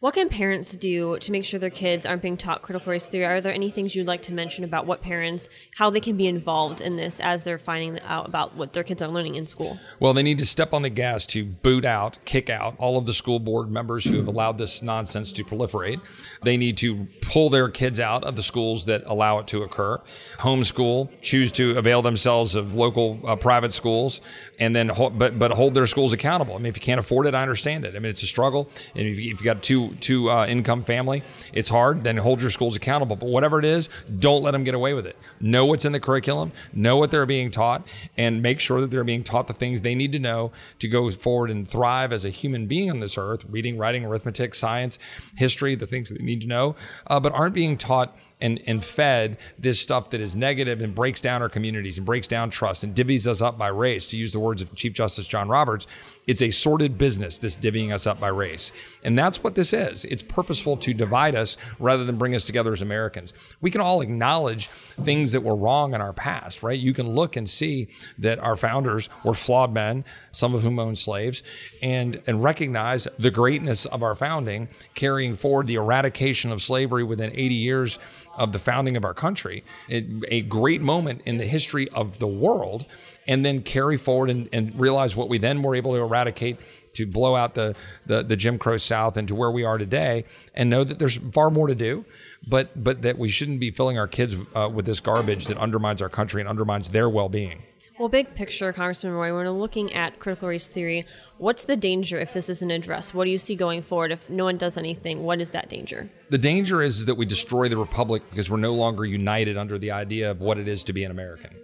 What 0.00 0.12
can 0.12 0.28
parents 0.28 0.76
do 0.76 1.18
to 1.18 1.32
make 1.32 1.46
sure 1.46 1.58
their 1.58 1.70
kids 1.70 2.04
aren't 2.04 2.20
being 2.20 2.36
taught 2.36 2.60
critical 2.60 2.92
race 2.92 3.08
theory? 3.08 3.24
Are 3.24 3.40
there 3.40 3.54
any 3.54 3.70
things 3.70 3.96
you'd 3.96 4.06
like 4.06 4.20
to 4.22 4.34
mention 4.34 4.62
about 4.62 4.84
what 4.84 5.00
parents, 5.00 5.48
how 5.74 5.88
they 5.88 6.00
can 6.00 6.18
be 6.18 6.26
involved 6.26 6.82
in 6.82 6.96
this 6.96 7.18
as 7.18 7.44
they're 7.44 7.56
finding 7.56 7.98
out 8.02 8.28
about 8.28 8.54
what 8.56 8.74
their 8.74 8.82
kids 8.82 9.00
are 9.00 9.08
learning 9.08 9.36
in 9.36 9.46
school? 9.46 9.78
Well, 9.98 10.12
they 10.12 10.22
need 10.22 10.36
to 10.40 10.44
step 10.44 10.74
on 10.74 10.82
the 10.82 10.90
gas 10.90 11.24
to 11.28 11.46
boot 11.46 11.86
out, 11.86 12.18
kick 12.26 12.50
out 12.50 12.74
all 12.76 12.98
of 12.98 13.06
the 13.06 13.14
school 13.14 13.38
board 13.38 13.70
members 13.70 14.04
who 14.04 14.18
have 14.18 14.28
allowed 14.28 14.58
this 14.58 14.82
nonsense 14.82 15.32
to 15.32 15.44
proliferate. 15.44 16.02
They 16.42 16.58
need 16.58 16.76
to 16.78 17.08
pull 17.22 17.48
their 17.48 17.70
kids 17.70 17.98
out 17.98 18.22
of 18.22 18.36
the 18.36 18.42
schools 18.42 18.84
that 18.84 19.02
allow 19.06 19.38
it 19.38 19.46
to 19.46 19.62
occur, 19.62 19.98
homeschool, 20.36 21.08
choose 21.22 21.50
to 21.52 21.78
avail 21.78 22.02
themselves 22.02 22.54
of 22.54 22.74
local 22.74 23.18
uh, 23.24 23.34
private 23.34 23.72
schools, 23.72 24.20
and 24.60 24.76
then 24.76 24.92
but 25.14 25.38
but 25.38 25.52
hold 25.52 25.72
their 25.72 25.86
schools 25.86 26.12
accountable. 26.12 26.54
I 26.54 26.58
mean, 26.58 26.66
if 26.66 26.76
you 26.76 26.82
can't 26.82 27.00
afford 27.00 27.26
it, 27.26 27.34
I 27.34 27.40
understand 27.40 27.86
it. 27.86 27.96
I 27.96 27.98
mean, 27.98 28.10
it's 28.10 28.22
a 28.22 28.26
struggle, 28.26 28.68
and 28.94 29.06
if 29.06 29.18
you've 29.18 29.42
got 29.42 29.62
two 29.62 29.85
to 29.94 30.30
uh, 30.30 30.46
income 30.46 30.84
family, 30.84 31.22
it's 31.52 31.68
hard. 31.68 32.04
Then 32.04 32.16
hold 32.16 32.40
your 32.40 32.50
schools 32.50 32.76
accountable. 32.76 33.16
But 33.16 33.28
whatever 33.28 33.58
it 33.58 33.64
is, 33.64 33.88
don't 34.18 34.42
let 34.42 34.52
them 34.52 34.64
get 34.64 34.74
away 34.74 34.94
with 34.94 35.06
it. 35.06 35.16
Know 35.40 35.66
what's 35.66 35.84
in 35.84 35.92
the 35.92 36.00
curriculum, 36.00 36.52
know 36.72 36.96
what 36.96 37.10
they're 37.10 37.26
being 37.26 37.50
taught, 37.50 37.86
and 38.16 38.42
make 38.42 38.60
sure 38.60 38.80
that 38.80 38.90
they're 38.90 39.04
being 39.04 39.24
taught 39.24 39.46
the 39.46 39.54
things 39.54 39.80
they 39.80 39.94
need 39.94 40.12
to 40.12 40.18
know 40.18 40.52
to 40.78 40.88
go 40.88 41.10
forward 41.10 41.50
and 41.50 41.68
thrive 41.68 42.12
as 42.12 42.24
a 42.24 42.30
human 42.30 42.66
being 42.66 42.90
on 42.90 43.00
this 43.00 43.16
earth. 43.18 43.44
Reading, 43.48 43.78
writing, 43.78 44.04
arithmetic, 44.04 44.54
science, 44.54 44.98
history, 45.36 45.74
the 45.74 45.86
things 45.86 46.08
that 46.08 46.18
they 46.18 46.24
need 46.24 46.40
to 46.40 46.46
know, 46.46 46.76
uh, 47.06 47.20
but 47.20 47.32
aren't 47.32 47.54
being 47.54 47.76
taught 47.76 48.16
and, 48.40 48.60
and 48.66 48.84
fed 48.84 49.38
this 49.58 49.80
stuff 49.80 50.10
that 50.10 50.20
is 50.20 50.34
negative 50.34 50.82
and 50.82 50.94
breaks 50.94 51.20
down 51.20 51.42
our 51.42 51.48
communities 51.48 51.96
and 51.96 52.06
breaks 52.06 52.26
down 52.26 52.50
trust 52.50 52.84
and 52.84 52.94
divvies 52.94 53.26
us 53.26 53.40
up 53.40 53.56
by 53.56 53.68
race, 53.68 54.06
to 54.08 54.16
use 54.16 54.32
the 54.32 54.40
words 54.40 54.60
of 54.60 54.74
Chief 54.74 54.92
Justice 54.92 55.26
John 55.26 55.48
Roberts, 55.48 55.86
it's 56.26 56.42
a 56.42 56.50
sordid 56.50 56.98
business, 56.98 57.38
this 57.38 57.56
divvying 57.56 57.92
us 57.92 58.06
up 58.06 58.18
by 58.18 58.28
race. 58.28 58.72
And 59.04 59.16
that's 59.16 59.44
what 59.44 59.54
this 59.54 59.72
is. 59.72 60.04
It's 60.04 60.24
purposeful 60.24 60.76
to 60.78 60.92
divide 60.92 61.36
us 61.36 61.56
rather 61.78 62.04
than 62.04 62.16
bring 62.16 62.34
us 62.34 62.44
together 62.44 62.72
as 62.72 62.82
Americans. 62.82 63.32
We 63.60 63.70
can 63.70 63.80
all 63.80 64.00
acknowledge 64.00 64.68
things 65.00 65.32
that 65.32 65.42
were 65.42 65.54
wrong 65.54 65.94
in 65.94 66.00
our 66.00 66.12
past, 66.12 66.64
right? 66.64 66.78
You 66.78 66.92
can 66.92 67.14
look 67.14 67.36
and 67.36 67.48
see 67.48 67.88
that 68.18 68.40
our 68.40 68.56
founders 68.56 69.08
were 69.22 69.34
flawed 69.34 69.72
men, 69.72 70.04
some 70.32 70.54
of 70.54 70.62
whom 70.62 70.80
owned 70.80 70.98
slaves, 70.98 71.44
and, 71.80 72.20
and 72.26 72.42
recognize 72.42 73.06
the 73.18 73.30
greatness 73.30 73.86
of 73.86 74.02
our 74.02 74.16
founding, 74.16 74.68
carrying 74.94 75.36
forward 75.36 75.68
the 75.68 75.76
eradication 75.76 76.50
of 76.50 76.60
slavery 76.60 77.04
within 77.04 77.30
80 77.32 77.54
years 77.54 77.98
of 78.36 78.52
the 78.52 78.58
founding 78.58 78.96
of 78.96 79.04
our 79.04 79.14
country, 79.14 79.64
it, 79.88 80.04
a 80.28 80.42
great 80.42 80.80
moment 80.80 81.22
in 81.24 81.38
the 81.38 81.46
history 81.46 81.88
of 81.90 82.18
the 82.18 82.26
world 82.26 82.86
and 83.26 83.44
then 83.44 83.62
carry 83.62 83.96
forward 83.96 84.30
and, 84.30 84.48
and 84.52 84.78
realize 84.78 85.16
what 85.16 85.28
we 85.28 85.38
then 85.38 85.62
were 85.62 85.74
able 85.74 85.92
to 85.92 86.00
eradicate 86.00 86.58
to 86.94 87.06
blow 87.06 87.36
out 87.36 87.54
the, 87.54 87.74
the, 88.06 88.22
the 88.22 88.36
Jim 88.36 88.58
Crow 88.58 88.78
South 88.78 89.16
and 89.16 89.28
to 89.28 89.34
where 89.34 89.50
we 89.50 89.64
are 89.64 89.78
today, 89.78 90.24
and 90.54 90.70
know 90.70 90.82
that 90.82 90.98
there's 90.98 91.18
far 91.32 91.50
more 91.50 91.66
to 91.66 91.74
do, 91.74 92.04
but 92.48 92.82
but 92.82 93.02
that 93.02 93.18
we 93.18 93.28
shouldn't 93.28 93.60
be 93.60 93.70
filling 93.70 93.98
our 93.98 94.08
kids 94.08 94.34
uh, 94.54 94.68
with 94.72 94.86
this 94.86 95.00
garbage 95.00 95.46
that 95.46 95.58
undermines 95.58 96.00
our 96.00 96.08
country 96.08 96.40
and 96.40 96.48
undermines 96.48 96.88
their 96.88 97.08
well-being. 97.08 97.62
Well, 97.98 98.10
big 98.10 98.34
picture, 98.34 98.74
Congressman 98.74 99.14
Roy, 99.14 99.34
when 99.34 99.46
we're 99.46 99.50
looking 99.50 99.90
at 99.94 100.18
critical 100.18 100.48
race 100.48 100.68
theory, 100.68 101.06
what's 101.38 101.64
the 101.64 101.78
danger 101.78 102.18
if 102.18 102.34
this 102.34 102.50
isn't 102.50 102.70
addressed? 102.70 103.14
What 103.14 103.24
do 103.24 103.30
you 103.30 103.38
see 103.38 103.54
going 103.54 103.80
forward 103.80 104.12
if 104.12 104.28
no 104.28 104.44
one 104.44 104.58
does 104.58 104.76
anything? 104.76 105.22
What 105.22 105.40
is 105.40 105.52
that 105.52 105.70
danger? 105.70 106.10
The 106.28 106.36
danger 106.36 106.82
is 106.82 107.06
that 107.06 107.14
we 107.14 107.24
destroy 107.24 107.70
the 107.70 107.78
republic 107.78 108.22
because 108.28 108.50
we're 108.50 108.58
no 108.58 108.74
longer 108.74 109.06
united 109.06 109.56
under 109.56 109.78
the 109.78 109.92
idea 109.92 110.30
of 110.30 110.42
what 110.42 110.58
it 110.58 110.68
is 110.68 110.84
to 110.84 110.92
be 110.92 111.04
an 111.04 111.10
American. 111.10 111.56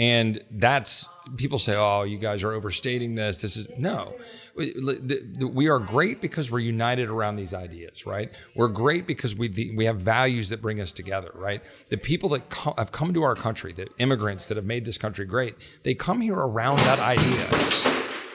And 0.00 0.42
that's 0.50 1.06
people 1.36 1.58
say, 1.58 1.76
"Oh, 1.76 2.04
you 2.04 2.16
guys 2.16 2.42
are 2.42 2.52
overstating 2.52 3.16
this." 3.16 3.42
This 3.42 3.54
is 3.58 3.68
no. 3.76 4.16
We 4.56 5.68
are 5.68 5.78
great 5.78 6.22
because 6.22 6.50
we're 6.50 6.60
united 6.60 7.10
around 7.10 7.36
these 7.36 7.52
ideas, 7.52 8.06
right? 8.06 8.32
We're 8.56 8.68
great 8.68 9.06
because 9.06 9.34
we 9.34 9.74
we 9.76 9.84
have 9.84 9.98
values 9.98 10.48
that 10.48 10.62
bring 10.62 10.80
us 10.80 10.90
together, 10.92 11.30
right? 11.34 11.62
The 11.90 11.98
people 11.98 12.30
that 12.30 12.50
have 12.78 12.92
come 12.92 13.12
to 13.12 13.22
our 13.22 13.34
country, 13.34 13.74
the 13.74 13.88
immigrants 13.98 14.48
that 14.48 14.56
have 14.56 14.64
made 14.64 14.86
this 14.86 14.96
country 14.96 15.26
great, 15.26 15.54
they 15.82 15.92
come 15.92 16.22
here 16.22 16.34
around 16.34 16.78
that 16.78 16.98
idea. 16.98 17.89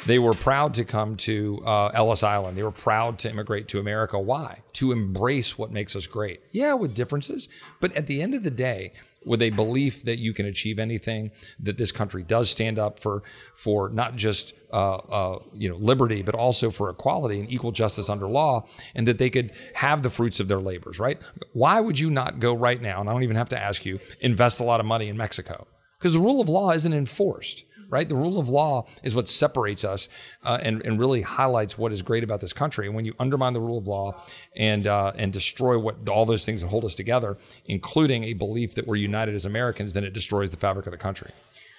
They 0.06 0.20
were 0.20 0.34
proud 0.34 0.76
to 0.76 0.86
come 0.86 1.16
to 1.18 1.62
uh, 1.66 1.88
Ellis 1.94 2.22
Island. 2.22 2.56
They 2.56 2.64
were 2.64 2.72
proud 2.72 3.18
to 3.20 3.30
immigrate 3.30 3.68
to 3.70 3.80
America. 3.80 4.20
Why? 4.20 4.62
To 4.74 4.92
embrace 4.92 5.58
what 5.58 5.72
makes 5.72 5.96
us 5.96 6.06
great. 6.06 6.42
Yeah, 6.52 6.76
with 6.76 6.94
differences, 6.94 7.50
but 7.82 7.92
at 7.94 8.06
the 8.06 8.22
end 8.22 8.36
of 8.36 8.44
the 8.44 8.52
day, 8.52 8.94
with 9.26 9.42
a 9.42 9.50
belief 9.50 10.04
that 10.04 10.20
you 10.20 10.34
can 10.34 10.46
achieve 10.46 10.78
anything, 10.78 11.32
that 11.60 11.78
this 11.78 11.92
country 11.92 12.22
does 12.22 12.50
stand 12.50 12.78
up 12.78 13.00
for 13.00 13.24
for 13.56 13.90
not 13.90 14.16
just 14.16 14.54
uh, 14.72 14.96
uh, 14.96 15.40
you 15.56 15.68
know 15.68 15.78
liberty, 15.78 16.22
but 16.22 16.36
also 16.36 16.70
for 16.70 16.92
equality 16.92 17.40
and 17.40 17.52
equal 17.52 17.72
justice 17.72 18.08
under 18.08 18.28
law, 18.28 18.68
and 18.94 19.08
that 19.08 19.18
they 19.18 19.32
could 19.32 19.52
have 19.74 20.04
the 20.04 20.10
fruits 20.12 20.40
of 20.40 20.48
their 20.48 20.60
labors. 20.60 21.00
Right? 21.00 21.20
Why 21.54 21.82
would 21.82 22.00
you 22.00 22.12
not 22.12 22.40
go 22.40 22.54
right 22.54 22.82
now? 22.82 23.02
And 23.02 23.10
I 23.10 23.14
don't 23.14 23.24
even 23.24 23.38
have 23.38 23.50
to 23.50 23.60
ask 23.60 23.86
you. 23.86 24.00
Invest 24.22 24.60
a 24.60 24.64
lot 24.64 24.80
of 24.80 24.86
money 24.86 25.08
in 25.08 25.18
Mexico 25.18 25.66
because 25.98 26.14
the 26.14 26.20
rule 26.20 26.42
of 26.42 26.48
law 26.48 26.72
isn't 26.72 26.94
enforced 26.94 27.64
right? 27.90 28.08
The 28.08 28.16
rule 28.16 28.40
of 28.40 28.50
law 28.50 28.88
is 29.04 29.16
what 29.16 29.28
separates 29.28 29.84
us 29.84 30.10
uh, 30.44 30.60
and, 30.62 30.86
and 30.86 31.00
really 31.00 31.22
highlights 31.22 31.78
what 31.78 31.92
is 31.92 32.02
great 32.02 32.24
about 32.24 32.42
this 32.42 32.54
country. 32.54 32.88
And 32.88 32.96
when 32.96 33.06
you 33.06 33.14
undermine 33.20 33.54
the 33.54 33.60
rule 33.60 33.78
of 33.78 33.88
law 33.88 34.24
and, 34.56 34.88
uh, 34.88 35.12
and 35.16 35.32
destroy 35.32 35.78
what 35.78 36.08
all 36.10 36.26
those 36.26 36.46
things 36.46 36.62
that 36.62 36.68
hold 36.68 36.86
us 36.86 36.96
together, 36.96 37.38
including 37.66 38.24
a 38.26 38.34
belief 38.34 38.76
that 38.76 38.88
we're 38.88 38.96
united 38.96 39.36
as 39.36 39.46
Americans, 39.46 39.94
then 39.94 40.04
it 40.04 40.14
destroys 40.14 40.52
the 40.52 40.58
fabric 40.58 40.86
of 40.86 40.92
the 40.92 40.98
country. 40.98 41.32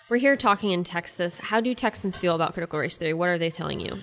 We're 0.08 0.18
here 0.18 0.36
talking 0.36 0.70
in 0.70 0.84
Texas. 0.84 1.40
How 1.40 1.60
do 1.60 1.74
Texans 1.74 2.16
feel 2.16 2.34
about 2.34 2.54
critical 2.54 2.78
race 2.78 2.96
theory? 2.96 3.12
What 3.12 3.28
are 3.28 3.38
they 3.38 3.50
telling 3.50 3.80
you? 3.80 3.98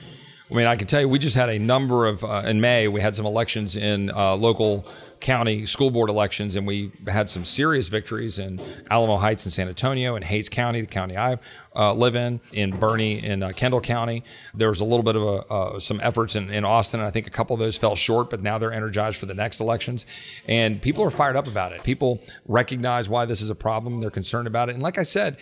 I 0.53 0.55
mean, 0.55 0.67
I 0.67 0.75
can 0.75 0.85
tell 0.85 1.01
you, 1.01 1.09
we 1.09 1.17
just 1.17 1.35
had 1.35 1.49
a 1.49 1.57
number 1.57 2.05
of, 2.05 2.23
uh, 2.23 2.43
in 2.45 2.61
May, 2.61 2.87
we 2.87 3.01
had 3.01 3.15
some 3.15 3.25
elections 3.25 3.75
in 3.75 4.11
uh, 4.11 4.35
local 4.35 4.85
county 5.19 5.65
school 5.65 5.89
board 5.89 6.11
elections, 6.11 6.55
and 6.55 6.67
we 6.67 6.91
had 7.07 7.27
some 7.27 7.43
serious 7.43 7.87
victories 7.87 8.37
in 8.37 8.61
Alamo 8.91 9.17
Heights 9.17 9.45
and 9.47 9.51
San 9.51 9.67
Antonio, 9.67 10.15
in 10.15 10.21
Hays 10.21 10.49
County, 10.49 10.81
the 10.81 10.85
county 10.85 11.17
I 11.17 11.39
uh, 11.75 11.91
live 11.93 12.15
in, 12.15 12.39
in 12.51 12.71
Boerne, 12.71 13.23
in 13.23 13.41
uh, 13.41 13.49
Kendall 13.55 13.81
County. 13.81 14.23
There 14.53 14.69
was 14.69 14.79
a 14.79 14.85
little 14.85 15.01
bit 15.01 15.15
of 15.15 15.23
a, 15.23 15.37
uh, 15.51 15.79
some 15.79 15.99
efforts 16.03 16.35
in, 16.35 16.51
in 16.51 16.65
Austin, 16.65 16.99
and 16.99 17.07
I 17.07 17.09
think 17.09 17.25
a 17.25 17.31
couple 17.31 17.55
of 17.55 17.59
those 17.59 17.75
fell 17.75 17.95
short, 17.95 18.29
but 18.29 18.43
now 18.43 18.59
they're 18.59 18.71
energized 18.71 19.17
for 19.17 19.25
the 19.25 19.33
next 19.33 19.59
elections. 19.59 20.05
And 20.47 20.79
people 20.79 21.03
are 21.03 21.09
fired 21.09 21.35
up 21.35 21.47
about 21.47 21.71
it. 21.71 21.81
People 21.81 22.21
recognize 22.45 23.09
why 23.09 23.25
this 23.25 23.41
is 23.41 23.49
a 23.49 23.55
problem, 23.55 24.01
they're 24.01 24.11
concerned 24.11 24.45
about 24.45 24.69
it. 24.69 24.73
And 24.73 24.83
like 24.83 24.99
I 24.99 25.03
said, 25.03 25.37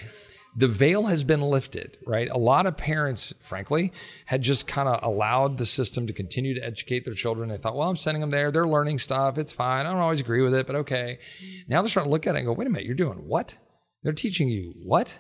the 0.56 0.68
veil 0.68 1.04
has 1.04 1.24
been 1.24 1.42
lifted, 1.42 1.98
right? 2.06 2.30
A 2.30 2.38
lot 2.38 2.66
of 2.66 2.76
parents, 2.76 3.34
frankly, 3.42 3.94
had 4.26 4.42
just 4.42 4.68
kind 4.68 4.90
of 4.90 5.02
allowed 5.02 5.58
the 5.58 5.66
system 5.66 6.08
to 6.08 6.14
continue 6.14 6.54
to 6.54 6.66
educate 6.66 7.06
their 7.06 7.14
children. 7.14 7.50
They 7.50 7.58
thought, 7.58 7.76
well, 7.76 7.90
I'm 7.90 7.96
sending 7.96 8.22
them 8.22 8.32
there. 8.32 8.52
They're 8.52 8.68
learning 8.68 9.00
stuff. 9.00 9.38
It's 9.38 9.54
fine. 9.54 9.86
I 9.86 9.92
don't 9.92 10.02
always 10.02 10.20
agree 10.20 10.42
with 10.42 10.54
it, 10.54 10.68
but 10.68 10.76
okay. 10.78 11.20
Now 11.68 11.82
they're 11.82 11.90
starting 11.90 12.10
to 12.10 12.12
look 12.12 12.28
at 12.28 12.36
it 12.36 12.40
and 12.40 12.48
go, 12.48 12.54
wait 12.54 12.68
a 12.68 12.70
minute, 12.70 12.86
you're 12.86 12.96
doing 12.96 13.28
what? 13.28 13.56
They're 14.04 14.14
teaching 14.14 14.50
you 14.50 14.74
what? 14.84 15.18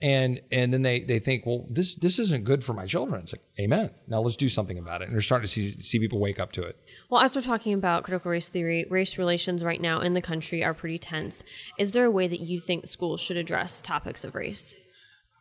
And 0.00 0.40
and 0.52 0.72
then 0.72 0.82
they 0.82 1.00
they 1.00 1.18
think, 1.18 1.44
well, 1.44 1.66
this 1.70 1.96
this 1.96 2.18
isn't 2.18 2.44
good 2.44 2.64
for 2.64 2.72
my 2.72 2.86
children. 2.86 3.22
It's 3.22 3.32
like, 3.32 3.42
amen. 3.58 3.90
Now 4.06 4.20
let's 4.20 4.36
do 4.36 4.48
something 4.48 4.78
about 4.78 5.02
it. 5.02 5.06
And 5.06 5.14
they're 5.14 5.20
starting 5.20 5.46
to 5.46 5.52
see 5.52 5.80
see 5.82 5.98
people 5.98 6.20
wake 6.20 6.38
up 6.38 6.52
to 6.52 6.62
it. 6.62 6.76
Well, 7.10 7.20
as 7.20 7.34
we're 7.34 7.42
talking 7.42 7.74
about 7.74 8.04
critical 8.04 8.30
race 8.30 8.48
theory, 8.48 8.86
race 8.90 9.18
relations 9.18 9.64
right 9.64 9.80
now 9.80 10.00
in 10.00 10.12
the 10.12 10.22
country 10.22 10.62
are 10.62 10.74
pretty 10.74 10.98
tense. 10.98 11.42
Is 11.78 11.92
there 11.92 12.04
a 12.04 12.10
way 12.10 12.28
that 12.28 12.40
you 12.40 12.60
think 12.60 12.86
schools 12.86 13.20
should 13.20 13.36
address 13.36 13.82
topics 13.82 14.24
of 14.24 14.34
race? 14.34 14.74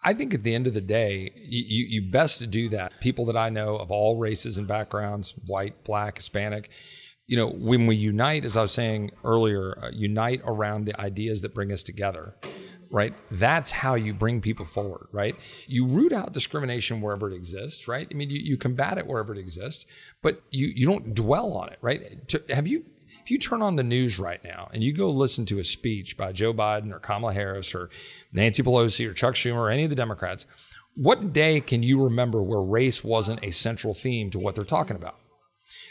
I 0.04 0.14
think 0.14 0.34
at 0.34 0.44
the 0.44 0.56
end 0.56 0.68
of 0.68 0.74
the 0.74 0.82
day, 0.82 1.32
you, 1.36 1.86
you 1.90 2.12
best 2.12 2.50
do 2.50 2.70
that. 2.70 2.94
People 3.02 3.26
that 3.26 3.36
I 3.36 3.50
know 3.50 3.78
of 3.78 3.92
all 3.92 4.18
races 4.18 4.58
and 4.58 4.68
backgrounds, 4.68 5.34
white, 5.46 5.84
black, 5.84 6.18
Hispanic, 6.18 6.70
you 7.26 7.36
know, 7.36 7.50
when 7.50 7.88
we 7.88 7.96
unite, 7.96 8.46
as 8.46 8.56
I 8.56 8.62
was 8.62 8.72
saying 8.72 9.12
earlier, 9.24 9.78
uh, 9.84 9.90
unite 9.92 10.42
around 10.46 10.86
the 10.86 11.00
ideas 11.00 11.42
that 11.42 11.54
bring 11.54 11.74
us 11.74 11.84
together 11.84 12.36
right? 12.90 13.14
That's 13.32 13.72
how 13.72 13.96
you 13.96 14.14
bring 14.14 14.42
people 14.42 14.66
forward, 14.66 15.08
right? 15.12 15.36
You 15.68 15.86
root 15.86 16.14
out 16.14 16.34
discrimination 16.34 17.02
wherever 17.02 17.30
it 17.30 17.36
exists, 17.36 17.88
right? 17.88 18.08
I 18.10 18.14
mean, 18.14 18.30
you, 18.30 18.40
you 18.40 18.58
combat 18.58 18.98
it 18.98 19.08
wherever 19.08 19.34
it 19.34 19.40
exists, 19.40 19.86
but 20.22 20.42
you, 20.52 20.68
you 20.68 20.88
don't 20.88 21.14
dwell 21.14 21.54
on 21.54 21.70
it, 21.70 21.80
right? 21.82 22.28
To, 22.30 22.44
have 22.50 22.68
you, 22.68 22.86
if 23.24 23.32
you 23.32 23.38
turn 23.38 23.62
on 23.62 23.76
the 23.76 23.84
news 23.84 24.20
right 24.20 24.44
now 24.44 24.70
and 24.74 24.84
you 24.84 24.94
go 24.94 25.10
listen 25.10 25.46
to 25.48 25.60
a 25.60 25.64
speech 25.64 26.18
by 26.18 26.32
Joe 26.32 26.54
Biden 26.54 26.92
or 26.92 27.00
Kamala 27.00 27.34
Harris 27.34 27.76
or 27.76 27.90
Nancy 28.32 28.64
Pelosi 28.64 29.08
or 29.10 29.14
Chuck 29.14 29.36
Schumer 29.36 29.58
or 29.58 29.70
any 29.70 29.84
of 29.84 29.90
the 29.90 29.96
Democrats, 29.96 30.46
what 30.96 31.34
day 31.34 31.62
can 31.62 31.84
you 31.84 32.04
remember 32.04 32.42
where 32.42 32.62
race 32.62 33.04
wasn't 33.04 33.44
a 33.44 33.52
central 33.52 33.94
theme 33.94 34.32
to 34.32 34.40
what 34.40 34.56
they're 34.56 34.64
talking 34.64 34.96
about? 34.96 35.18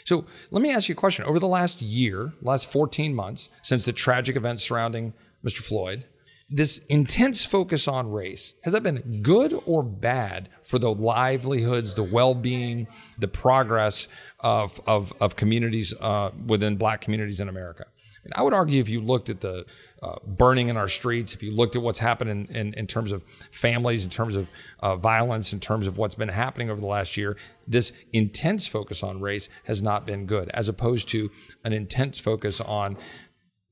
So 0.05 0.25
let 0.51 0.61
me 0.61 0.71
ask 0.71 0.89
you 0.89 0.93
a 0.93 0.95
question. 0.95 1.25
Over 1.25 1.39
the 1.39 1.47
last 1.47 1.81
year, 1.81 2.33
last 2.41 2.71
14 2.71 3.13
months, 3.13 3.49
since 3.61 3.85
the 3.85 3.93
tragic 3.93 4.35
events 4.35 4.63
surrounding 4.63 5.13
Mr. 5.45 5.61
Floyd, 5.61 6.05
this 6.49 6.79
intense 6.89 7.45
focus 7.45 7.87
on 7.87 8.09
race 8.09 8.53
has 8.63 8.71
that 8.73 8.83
been 8.83 9.21
good 9.21 9.59
or 9.65 9.83
bad 9.83 10.49
for 10.63 10.79
the 10.79 10.93
livelihoods 10.93 11.93
the 11.93 12.03
well-being 12.03 12.87
the 13.19 13.27
progress 13.27 14.07
of, 14.39 14.79
of, 14.87 15.11
of 15.19 15.35
communities 15.35 15.93
uh, 15.99 16.31
within 16.45 16.77
black 16.77 17.01
communities 17.01 17.41
in 17.41 17.49
america? 17.49 17.85
And 18.23 18.33
i 18.35 18.41
would 18.41 18.53
argue 18.53 18.79
if 18.79 18.87
you 18.87 19.01
looked 19.01 19.29
at 19.29 19.41
the 19.41 19.65
uh, 20.01 20.15
burning 20.25 20.69
in 20.69 20.77
our 20.77 20.87
streets 20.87 21.33
if 21.33 21.43
you 21.43 21.51
looked 21.51 21.75
at 21.75 21.81
what's 21.81 21.99
happened 21.99 22.29
in, 22.29 22.45
in, 22.55 22.73
in 22.75 22.87
terms 22.87 23.11
of 23.11 23.23
families 23.51 24.05
in 24.05 24.09
terms 24.09 24.37
of 24.37 24.47
uh, 24.79 24.95
violence 24.95 25.51
in 25.51 25.59
terms 25.59 25.85
of 25.85 25.97
what's 25.97 26.15
been 26.15 26.29
happening 26.29 26.69
over 26.69 26.79
the 26.79 26.87
last 26.87 27.17
year 27.17 27.35
this 27.67 27.91
intense 28.13 28.67
focus 28.67 29.03
on 29.03 29.19
race 29.19 29.49
has 29.65 29.81
not 29.81 30.05
been 30.05 30.25
good 30.25 30.49
as 30.53 30.69
opposed 30.69 31.09
to 31.09 31.29
an 31.65 31.73
intense 31.73 32.19
focus 32.19 32.61
on 32.61 32.97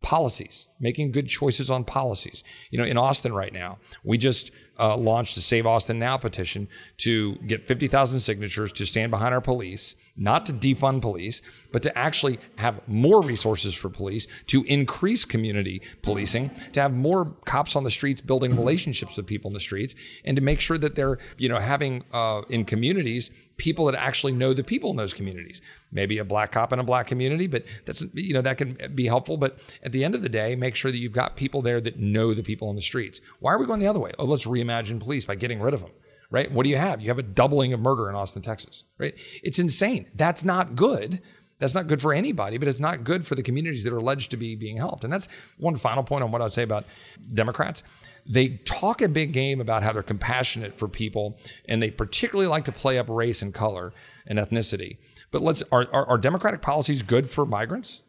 policies, 0.06 0.68
making 0.80 1.12
good 1.12 1.28
choices 1.28 1.72
on 1.72 1.84
policies. 1.84 2.44
You 2.70 2.78
know, 2.78 2.86
in 2.86 2.96
Austin 2.96 3.34
right 3.34 3.52
now, 3.52 3.80
we 4.04 4.20
just 4.20 4.52
uh, 4.80 4.98
launched 4.98 5.36
the 5.36 5.42
Save 5.42 5.66
Austin 5.66 6.00
Now 6.00 6.18
petition 6.18 6.68
to 6.98 7.36
get 7.48 7.68
50,000 7.68 8.20
signatures 8.20 8.72
to 8.74 8.86
stand 8.86 9.12
behind 9.12 9.34
our 9.34 9.42
police, 9.42 9.96
not 10.18 10.46
to 10.48 10.54
defund 10.54 11.02
police, 11.02 11.42
but 11.72 11.84
to 11.84 11.98
actually 11.98 12.40
have 12.58 12.80
more 12.88 13.22
resources 13.22 13.74
for 13.74 13.90
police, 13.90 14.28
to 14.48 14.64
increase 14.64 15.26
community 15.26 15.82
policing, 16.02 16.52
to 16.74 16.82
have 16.82 16.94
more 16.94 17.26
cops 17.46 17.76
on 17.76 17.84
the 17.84 17.92
streets 17.92 18.22
building 18.22 18.56
relationships 18.56 19.18
with 19.18 19.26
people 19.26 19.50
in 19.50 19.54
the 19.54 19.60
streets, 19.60 19.96
and 20.24 20.36
to 20.36 20.42
make 20.42 20.60
sure 20.60 20.78
that 20.78 20.96
they're, 20.96 21.18
you 21.38 21.50
know, 21.50 21.60
having 21.60 22.04
uh, 22.14 22.42
in 22.50 22.66
communities 22.66 23.32
people 23.58 23.86
that 23.86 23.96
actually 23.96 24.34
know 24.34 24.54
the 24.54 24.64
people 24.64 24.90
in 24.90 24.98
those 24.98 25.14
communities. 25.14 25.62
Maybe 25.92 26.18
a 26.18 26.26
black 26.26 26.52
cop 26.52 26.74
in 26.74 26.80
a 26.80 26.84
black 26.84 27.08
community, 27.08 27.48
but 27.48 27.64
that's 27.86 28.04
you 28.14 28.34
know 28.34 28.42
that 28.42 28.58
can 28.58 28.78
be 28.94 29.06
helpful. 29.06 29.38
But 29.38 29.58
at 29.84 29.92
the 29.92 30.04
end 30.04 30.16
of 30.16 30.22
the 30.22 30.30
day, 30.30 30.56
make 30.56 30.76
sure 30.76 30.92
that 30.92 30.98
you've 30.98 31.14
got 31.14 31.36
people 31.36 31.62
there 31.62 31.80
that 31.82 32.00
know 32.00 32.34
the 32.34 32.44
people 32.44 32.70
on 32.70 32.76
the 32.76 32.82
streets. 32.82 33.22
Why 33.40 33.54
are 33.54 33.58
we 33.58 33.66
going 33.66 33.80
the 33.80 33.88
other 33.88 34.00
way? 34.00 34.12
Oh, 34.20 34.26
let's 34.26 34.46
reimagine 34.66 35.00
police 35.00 35.26
by 35.26 35.36
getting 35.36 35.60
rid 35.60 35.74
of 35.74 35.82
them. 35.82 35.92
Right? 36.32 36.52
What 36.52 36.64
do 36.64 36.70
you 36.70 36.78
have? 36.78 37.02
You 37.02 37.10
have 37.10 37.20
a 37.20 37.24
doubling 37.24 37.72
of 37.74 37.80
murder 37.80 38.10
in 38.10 38.16
Austin, 38.16 38.42
Texas. 38.42 38.84
Right? 38.98 39.14
It's 39.44 39.60
insane. 39.60 40.08
That's 40.16 40.44
not 40.44 40.76
good. 40.76 41.22
That's 41.60 41.74
not 41.74 41.88
good 41.88 42.02
for 42.02 42.14
anybody, 42.14 42.58
but 42.58 42.68
it's 42.68 42.80
not 42.80 43.04
good 43.04 43.26
for 43.26 43.36
the 43.36 43.44
communities 43.44 43.84
that 43.86 43.94
are 43.94 43.98
alleged 43.98 44.32
to 44.32 44.38
be 44.38 44.56
being 44.56 44.76
helped. 44.76 45.04
And 45.04 45.14
that's 45.14 45.30
one 45.58 45.78
final 45.78 46.04
point 46.04 46.24
on 46.24 46.32
what 46.32 46.42
I 46.42 46.46
would 46.46 46.54
say 46.54 46.64
about 46.64 46.86
Democrats 47.34 47.84
they 48.26 48.50
talk 48.66 49.02
a 49.02 49.08
big 49.08 49.34
game 49.34 49.62
about 49.62 49.84
how 49.84 49.94
they're 49.94 50.04
compassionate 50.04 50.78
for 50.78 50.88
people 50.88 51.38
and 51.68 51.82
they 51.82 51.92
particularly 51.92 52.48
like 52.48 52.66
to 52.66 52.72
play 52.72 52.98
up 52.98 53.08
race 53.08 53.42
and 53.42 53.54
color 53.54 53.94
and 54.26 54.40
ethnicity. 54.40 54.98
But 55.32 55.42
let's 55.42 55.64
are, 55.72 55.88
are, 55.94 56.06
are 56.08 56.18
democratic 56.18 56.62
policies 56.62 57.02
good 57.02 57.30
for 57.30 57.46
migrants? 57.46 58.02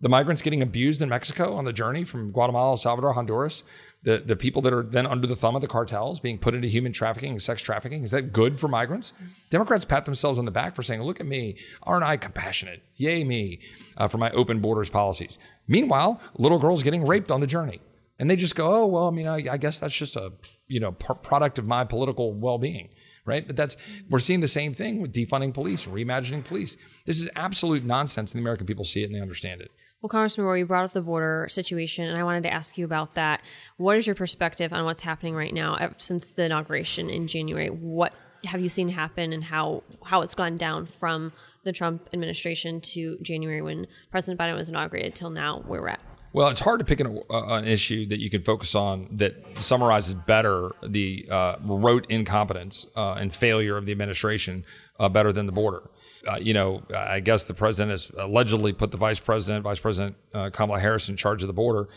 The 0.00 0.08
migrants 0.08 0.42
getting 0.42 0.60
abused 0.60 1.00
in 1.00 1.08
Mexico 1.08 1.54
on 1.54 1.64
the 1.64 1.72
journey 1.72 2.04
from 2.04 2.30
Guatemala, 2.30 2.70
El 2.70 2.76
Salvador, 2.76 3.12
Honduras, 3.14 3.62
the, 4.02 4.18
the 4.18 4.36
people 4.36 4.60
that 4.62 4.72
are 4.72 4.82
then 4.82 5.06
under 5.06 5.26
the 5.26 5.36
thumb 5.36 5.54
of 5.54 5.62
the 5.62 5.68
cartels 5.68 6.20
being 6.20 6.38
put 6.38 6.54
into 6.54 6.68
human 6.68 6.92
trafficking 6.92 7.30
and 7.30 7.42
sex 7.42 7.62
trafficking. 7.62 8.02
Is 8.04 8.10
that 8.10 8.32
good 8.32 8.60
for 8.60 8.68
migrants? 8.68 9.14
Democrats 9.50 9.84
pat 9.84 10.04
themselves 10.04 10.38
on 10.38 10.44
the 10.44 10.50
back 10.50 10.76
for 10.76 10.82
saying, 10.82 11.02
look 11.02 11.20
at 11.20 11.26
me. 11.26 11.56
Aren't 11.84 12.04
I 12.04 12.16
compassionate? 12.16 12.82
Yay, 12.96 13.24
me, 13.24 13.60
uh, 13.96 14.08
for 14.08 14.18
my 14.18 14.30
open 14.32 14.60
borders 14.60 14.90
policies. 14.90 15.38
Meanwhile, 15.68 16.20
little 16.36 16.58
girls 16.58 16.82
getting 16.82 17.06
raped 17.06 17.30
on 17.30 17.40
the 17.40 17.46
journey 17.46 17.80
and 18.18 18.30
they 18.30 18.36
just 18.36 18.54
go, 18.54 18.72
oh 18.72 18.86
well, 18.86 19.08
I 19.08 19.10
mean, 19.10 19.26
I, 19.26 19.44
I 19.50 19.56
guess 19.56 19.78
that's 19.78 19.94
just 19.94 20.16
a 20.16 20.32
you 20.66 20.80
know 20.80 20.92
product 20.92 21.58
of 21.58 21.66
my 21.66 21.84
political 21.84 22.32
well-being, 22.32 22.88
right? 23.24 23.46
But 23.46 23.56
that's 23.56 23.76
we're 24.08 24.20
seeing 24.20 24.40
the 24.40 24.48
same 24.48 24.74
thing 24.74 25.00
with 25.00 25.12
defunding 25.12 25.52
police, 25.52 25.86
reimagining 25.86 26.44
police. 26.44 26.76
This 27.06 27.20
is 27.20 27.28
absolute 27.34 27.84
nonsense, 27.84 28.32
and 28.32 28.40
the 28.40 28.42
American 28.42 28.66
people 28.66 28.84
see 28.84 29.02
it 29.02 29.06
and 29.06 29.14
they 29.14 29.20
understand 29.20 29.60
it. 29.60 29.70
Well, 30.04 30.10
Congressman 30.10 30.46
Roy, 30.46 30.56
you 30.56 30.66
brought 30.66 30.84
up 30.84 30.92
the 30.92 31.00
border 31.00 31.46
situation, 31.48 32.06
and 32.06 32.18
I 32.18 32.24
wanted 32.24 32.42
to 32.42 32.52
ask 32.52 32.76
you 32.76 32.84
about 32.84 33.14
that. 33.14 33.40
What 33.78 33.96
is 33.96 34.06
your 34.06 34.14
perspective 34.14 34.70
on 34.70 34.84
what's 34.84 35.02
happening 35.02 35.34
right 35.34 35.54
now 35.54 35.94
since 35.96 36.32
the 36.32 36.44
inauguration 36.44 37.08
in 37.08 37.26
January? 37.26 37.68
What 37.68 38.12
have 38.44 38.60
you 38.60 38.68
seen 38.68 38.90
happen, 38.90 39.32
and 39.32 39.42
how 39.42 39.82
how 40.04 40.20
it's 40.20 40.34
gone 40.34 40.56
down 40.56 40.84
from 40.84 41.32
the 41.62 41.72
Trump 41.72 42.06
administration 42.12 42.82
to 42.82 43.16
January 43.22 43.62
when 43.62 43.86
President 44.10 44.38
Biden 44.38 44.54
was 44.54 44.68
inaugurated 44.68 45.14
till 45.14 45.30
now, 45.30 45.62
where 45.66 45.80
we're 45.80 45.88
at? 45.88 46.00
Well, 46.34 46.48
it's 46.48 46.60
hard 46.60 46.80
to 46.80 46.84
pick 46.84 47.00
an, 47.00 47.22
uh, 47.30 47.54
an, 47.54 47.64
issue 47.64 48.06
that 48.08 48.20
you 48.20 48.28
can 48.28 48.42
focus 48.42 48.74
on 48.74 49.08
that 49.12 49.36
summarizes 49.60 50.14
better 50.14 50.72
the 50.82 51.26
uh, 51.30 51.56
rote 51.62 52.10
incompetence 52.10 52.86
uh, 52.94 53.12
and 53.12 53.34
failure 53.34 53.78
of 53.78 53.86
the 53.86 53.92
administration 53.92 54.66
uh, 54.98 55.08
better 55.08 55.32
than 55.32 55.46
the 55.46 55.52
border. 55.52 55.82
Uh, 56.26 56.36
you 56.36 56.54
know, 56.54 56.82
I 56.94 57.20
guess 57.20 57.44
the 57.44 57.54
president 57.54 57.90
has 57.90 58.10
allegedly 58.18 58.72
put 58.72 58.90
the 58.90 58.96
vice 58.96 59.20
president, 59.20 59.64
Vice 59.64 59.80
President 59.80 60.16
uh, 60.32 60.50
Kamala 60.50 60.80
Harris, 60.80 61.08
in 61.08 61.16
charge 61.16 61.42
of 61.42 61.48
the 61.48 61.52
border. 61.52 61.88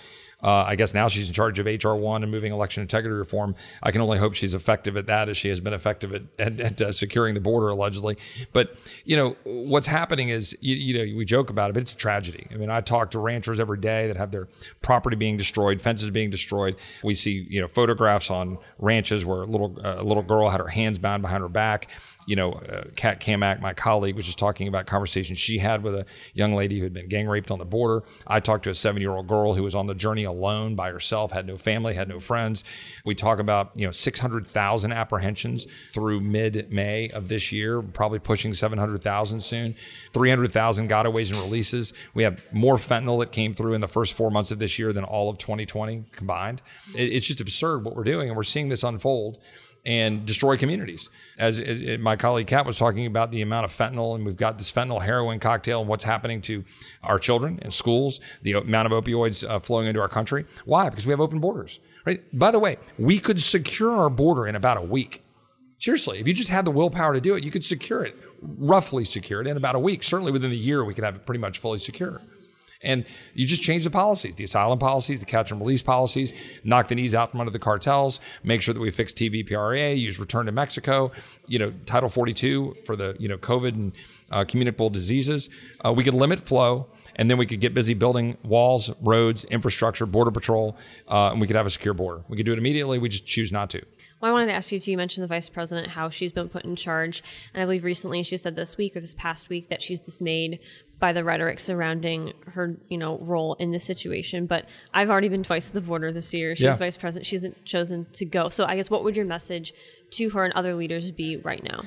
Uh, 0.44 0.66
I 0.68 0.76
guess 0.76 0.94
now 0.94 1.08
she's 1.08 1.28
in 1.28 1.34
charge 1.34 1.58
of 1.58 1.66
HR 1.66 1.96
one 1.96 2.22
and 2.22 2.32
moving 2.32 2.52
election 2.52 2.82
integrity 2.82 3.16
reform. 3.16 3.56
I 3.82 3.92
can 3.92 4.02
only 4.02 4.20
hope 4.20 4.36
she's 4.36 4.54
effective 4.54 4.96
at 4.96 5.08
that 5.08 5.30
as 5.30 5.38
she 5.38 5.50
has 5.50 5.60
been 5.60 5.74
effective 5.74 6.14
at, 6.14 6.22
at, 6.38 6.60
at 6.60 6.82
uh, 6.82 6.92
securing 6.92 7.34
the 7.34 7.42
border 7.42 7.70
allegedly. 7.70 8.18
But 8.54 8.76
you 9.04 9.16
know 9.16 9.36
what's 9.46 9.88
happening 9.88 10.30
is 10.30 10.56
you, 10.62 10.76
you, 10.76 10.94
know 10.94 11.18
we 11.18 11.26
joke 11.26 11.50
about 11.50 11.72
it, 11.72 11.74
but 11.74 11.82
it's 11.82 11.94
a 11.94 11.98
tragedy. 11.98 12.46
I 12.52 12.58
mean, 12.58 12.70
I 12.70 12.82
talk 12.82 13.12
to 13.12 13.20
ranchers 13.20 13.60
every 13.60 13.80
day 13.80 14.06
that 14.08 14.18
have 14.18 14.30
their 14.30 14.48
property 14.84 15.16
being 15.16 15.38
destroyed, 15.38 15.82
fences 15.82 16.12
being 16.12 16.30
destroyed. 16.30 16.76
We 17.04 17.16
see 17.16 17.48
you 17.50 17.60
know 17.60 17.68
photographs 17.68 18.30
on 18.30 18.60
ranches 18.78 19.26
where 19.26 19.42
a 19.42 19.48
little 19.48 19.76
uh, 19.84 19.96
a 19.98 20.04
little 20.04 20.24
girl 20.24 20.50
had 20.50 20.60
her 20.60 20.68
hands 20.68 21.00
bound 21.00 21.24
behind 21.24 21.42
her 21.42 21.50
back 21.50 21.90
you 22.28 22.36
know, 22.36 22.52
uh, 22.52 22.84
Kat 22.98 23.22
Cammack, 23.22 23.62
my 23.62 23.74
colleague, 23.74 24.18
was 24.18 24.26
just 24.26 24.38
talking 24.38 24.68
about 24.68 24.86
conversations 24.86 25.40
she 25.40 25.58
had 25.58 25.82
with 25.82 25.96
a 25.96 26.06
young 26.34 26.52
lady 26.52 26.78
who 26.78 26.84
had 26.84 26.94
been 26.94 27.08
gang 27.08 27.26
raped 27.26 27.50
on 27.50 27.58
the 27.58 27.66
border. 27.66 28.06
I 28.28 28.42
talked 28.42 28.66
to 28.66 28.70
a 28.70 28.76
seven 28.76 29.02
year 29.02 29.12
old 29.12 29.28
girl 29.28 29.54
who 29.54 29.64
was 29.64 29.74
on 29.74 29.88
the 29.88 29.96
journey 29.96 30.26
alone 30.26 30.76
by 30.76 30.92
herself, 30.92 31.32
had 31.32 31.48
no 31.48 31.58
family, 31.58 31.94
had 31.94 32.10
no 32.10 32.20
friends. 32.20 32.66
We 33.06 33.16
talk 33.16 33.40
about, 33.40 33.72
you 33.76 33.86
know, 33.86 33.94
600,000 33.94 34.92
apprehensions 34.92 35.68
through 35.94 36.20
mid 36.20 36.70
May 36.70 37.10
of 37.12 37.30
this 37.30 37.54
year, 37.54 37.82
probably 37.82 38.20
pushing 38.20 38.54
700,000 38.54 39.42
soon, 39.42 39.74
300,000 40.12 40.90
gotaways 40.90 41.32
and 41.32 41.40
releases. 41.40 41.94
We 42.14 42.24
have 42.24 42.44
more 42.52 42.76
fentanyl 42.76 43.20
that 43.20 43.32
came 43.32 43.54
through 43.54 43.74
in 43.74 43.80
the 43.80 43.88
first 43.88 44.16
four 44.16 44.30
months 44.32 44.52
of 44.52 44.60
this 44.60 44.78
year 44.78 44.92
than 44.92 45.06
all 45.06 45.30
of 45.30 45.38
2020 45.38 46.04
combined. 46.12 46.62
It's 46.94 47.26
just 47.26 47.40
absurd 47.40 47.86
what 47.86 47.96
we're 47.96 48.04
doing, 48.04 48.28
and 48.28 48.36
we're 48.36 48.44
seeing 48.44 48.68
this 48.68 48.84
unfold 48.84 49.40
and 49.88 50.26
destroy 50.26 50.58
communities. 50.58 51.10
As, 51.38 51.62
as, 51.62 51.98
my 52.00 52.18
colleague 52.18 52.48
Kat 52.48 52.66
was 52.66 52.78
talking 52.78 53.06
about 53.06 53.32
the 53.32 53.42
amount 53.42 53.64
of 53.64 53.72
fentanyl, 53.72 54.16
and 54.16 54.26
we've 54.26 54.36
got 54.36 54.58
this 54.58 54.70
fentanyl 54.70 55.02
heroin 55.02 55.40
cocktail, 55.40 55.80
and 55.80 55.90
what's 55.90 56.04
happening 56.04 56.42
to 56.44 56.66
our 57.04 57.18
children 57.18 57.58
in 57.62 57.72
schools, 57.72 58.20
the 58.42 58.52
amount 58.52 58.92
of 58.92 59.04
opioids 59.04 59.50
uh, 59.50 59.60
flowing 59.60 59.88
into 59.88 60.02
our 60.02 60.10
country. 60.10 60.46
Why? 60.66 60.90
Because 60.90 61.06
we 61.06 61.12
have 61.12 61.22
open 61.22 61.40
borders. 61.40 61.80
Right. 62.06 62.22
By 62.38 62.52
the 62.52 62.60
way, 62.60 62.78
we 63.00 63.18
could 63.18 63.42
secure 63.42 63.94
our 63.94 64.10
border 64.10 64.46
in 64.46 64.56
about 64.56 64.78
a 64.78 64.82
week. 64.82 65.24
Seriously, 65.80 66.20
if 66.20 66.28
you 66.28 66.34
just 66.34 66.50
had 66.50 66.66
the 66.66 66.72
willpower 66.72 67.14
to 67.14 67.22
do 67.22 67.36
it, 67.36 67.44
you 67.44 67.52
could 67.52 67.64
secure 67.64 68.04
it, 68.04 68.16
roughly 68.42 69.06
secure 69.06 69.42
it 69.42 69.48
in 69.48 69.58
about 69.58 69.76
a 69.76 69.80
week. 69.80 70.04
Certainly 70.04 70.32
within 70.32 70.50
the 70.50 70.58
year, 70.58 70.84
we 70.84 70.94
could 70.94 71.04
have 71.04 71.16
it 71.16 71.26
pretty 71.26 71.40
much 71.40 71.60
fully 71.60 71.80
secure. 71.80 72.22
And 72.84 73.06
you 73.34 73.48
just 73.48 73.64
change 73.64 73.84
the 73.84 73.90
policies, 73.90 74.36
the 74.36 74.44
asylum 74.44 74.80
policies, 74.80 75.20
the 75.20 75.26
catch 75.26 75.52
and 75.52 75.60
release 75.60 75.82
policies, 75.82 76.34
knock 76.64 76.88
the 76.88 76.96
knees 76.96 77.16
out 77.16 77.32
from 77.32 77.40
under 77.40 77.52
the 77.52 77.60
cartels, 77.60 78.20
make 78.44 78.62
sure 78.62 78.74
that 78.74 78.80
we 78.80 78.92
fix 78.92 79.14
TVPRA, 79.14 80.00
use 80.00 80.20
return 80.20 80.46
to 80.46 80.52
Mexico, 80.52 81.12
you 81.48 81.60
know, 81.60 81.74
Title 81.86 82.10
42 82.10 82.78
for 82.86 82.96
the, 82.96 83.16
you 83.20 83.28
know, 83.28 83.38
COVID 83.38 83.74
and 83.74 83.92
uh, 84.32 84.46
communicable 84.46 84.90
diseases. 84.90 85.50
Uh, 85.84 85.92
we 85.94 86.04
could 86.04 86.14
limit 86.14 86.46
flow 86.48 86.88
and 87.18 87.30
then 87.30 87.38
we 87.38 87.46
could 87.46 87.60
get 87.60 87.74
busy 87.74 87.94
building 87.94 88.38
walls, 88.44 88.92
roads, 89.02 89.44
infrastructure, 89.46 90.06
border 90.06 90.32
patrol, 90.32 90.78
uh, 91.08 91.32
and 91.32 91.42
we 91.42 91.48
could 91.48 91.56
have 91.56 91.66
a 91.66 91.70
secure 91.70 91.94
border. 91.94 92.24
We 92.28 92.38
could 92.38 92.46
do 92.46 92.54
it 92.54 92.60
immediately. 92.60 93.00
We 93.00 93.10
just 93.10 93.26
choose 93.26 93.52
not 93.52 93.70
to. 93.72 93.82
Well, 94.22 94.32
I 94.32 94.34
wanted 94.34 94.48
to 94.48 94.54
ask 94.54 94.72
you 94.72 94.80
too. 94.80 94.92
You 94.92 94.98
mentioned 94.98 95.24
the 95.24 95.28
vice 95.28 95.50
president, 95.50 95.90
how 95.90 96.10
she's 96.10 96.32
been 96.32 96.50
put 96.50 96.64
in 96.64 96.76
charge, 96.76 97.22
and 97.54 97.62
I 97.62 97.66
believe 97.66 97.84
recently 97.84 98.24
she 98.24 98.38
said 98.38 98.56
this 98.56 98.78
week 98.78 98.96
or 98.96 99.00
this 99.00 99.14
past 99.14 99.50
week 99.50 99.70
that 99.70 99.82
she's 99.82 100.00
dismayed 100.00 100.60
by 101.00 101.14
the 101.14 101.24
rhetoric 101.24 101.60
surrounding 101.60 102.34
her, 102.48 102.76
you 102.90 102.98
know, 102.98 103.20
role 103.20 103.56
in 103.56 103.72
this 103.72 103.84
situation. 103.84 104.46
But 104.46 104.66
I've 104.94 105.10
already 105.10 105.30
been 105.30 105.44
twice 105.44 105.68
at 105.68 105.74
the 105.74 105.82
border 105.82 106.12
this 106.12 106.34
year. 106.34 106.56
She's 106.56 106.64
yeah. 106.64 106.76
vice 106.76 106.98
president. 106.98 107.26
She 107.26 107.36
hasn't 107.36 107.66
chosen 107.66 108.08
to 108.14 108.26
go. 108.26 108.50
So 108.50 108.66
I 108.66 108.76
guess 108.76 108.90
what 108.90 109.04
would 109.04 109.16
your 109.16 109.26
message 109.26 109.74
to 110.12 110.30
her 110.32 110.44
and 110.44 110.54
other 110.54 110.74
leaders 110.74 111.12
be 111.12 111.38
right 111.38 111.64
now? 111.64 111.84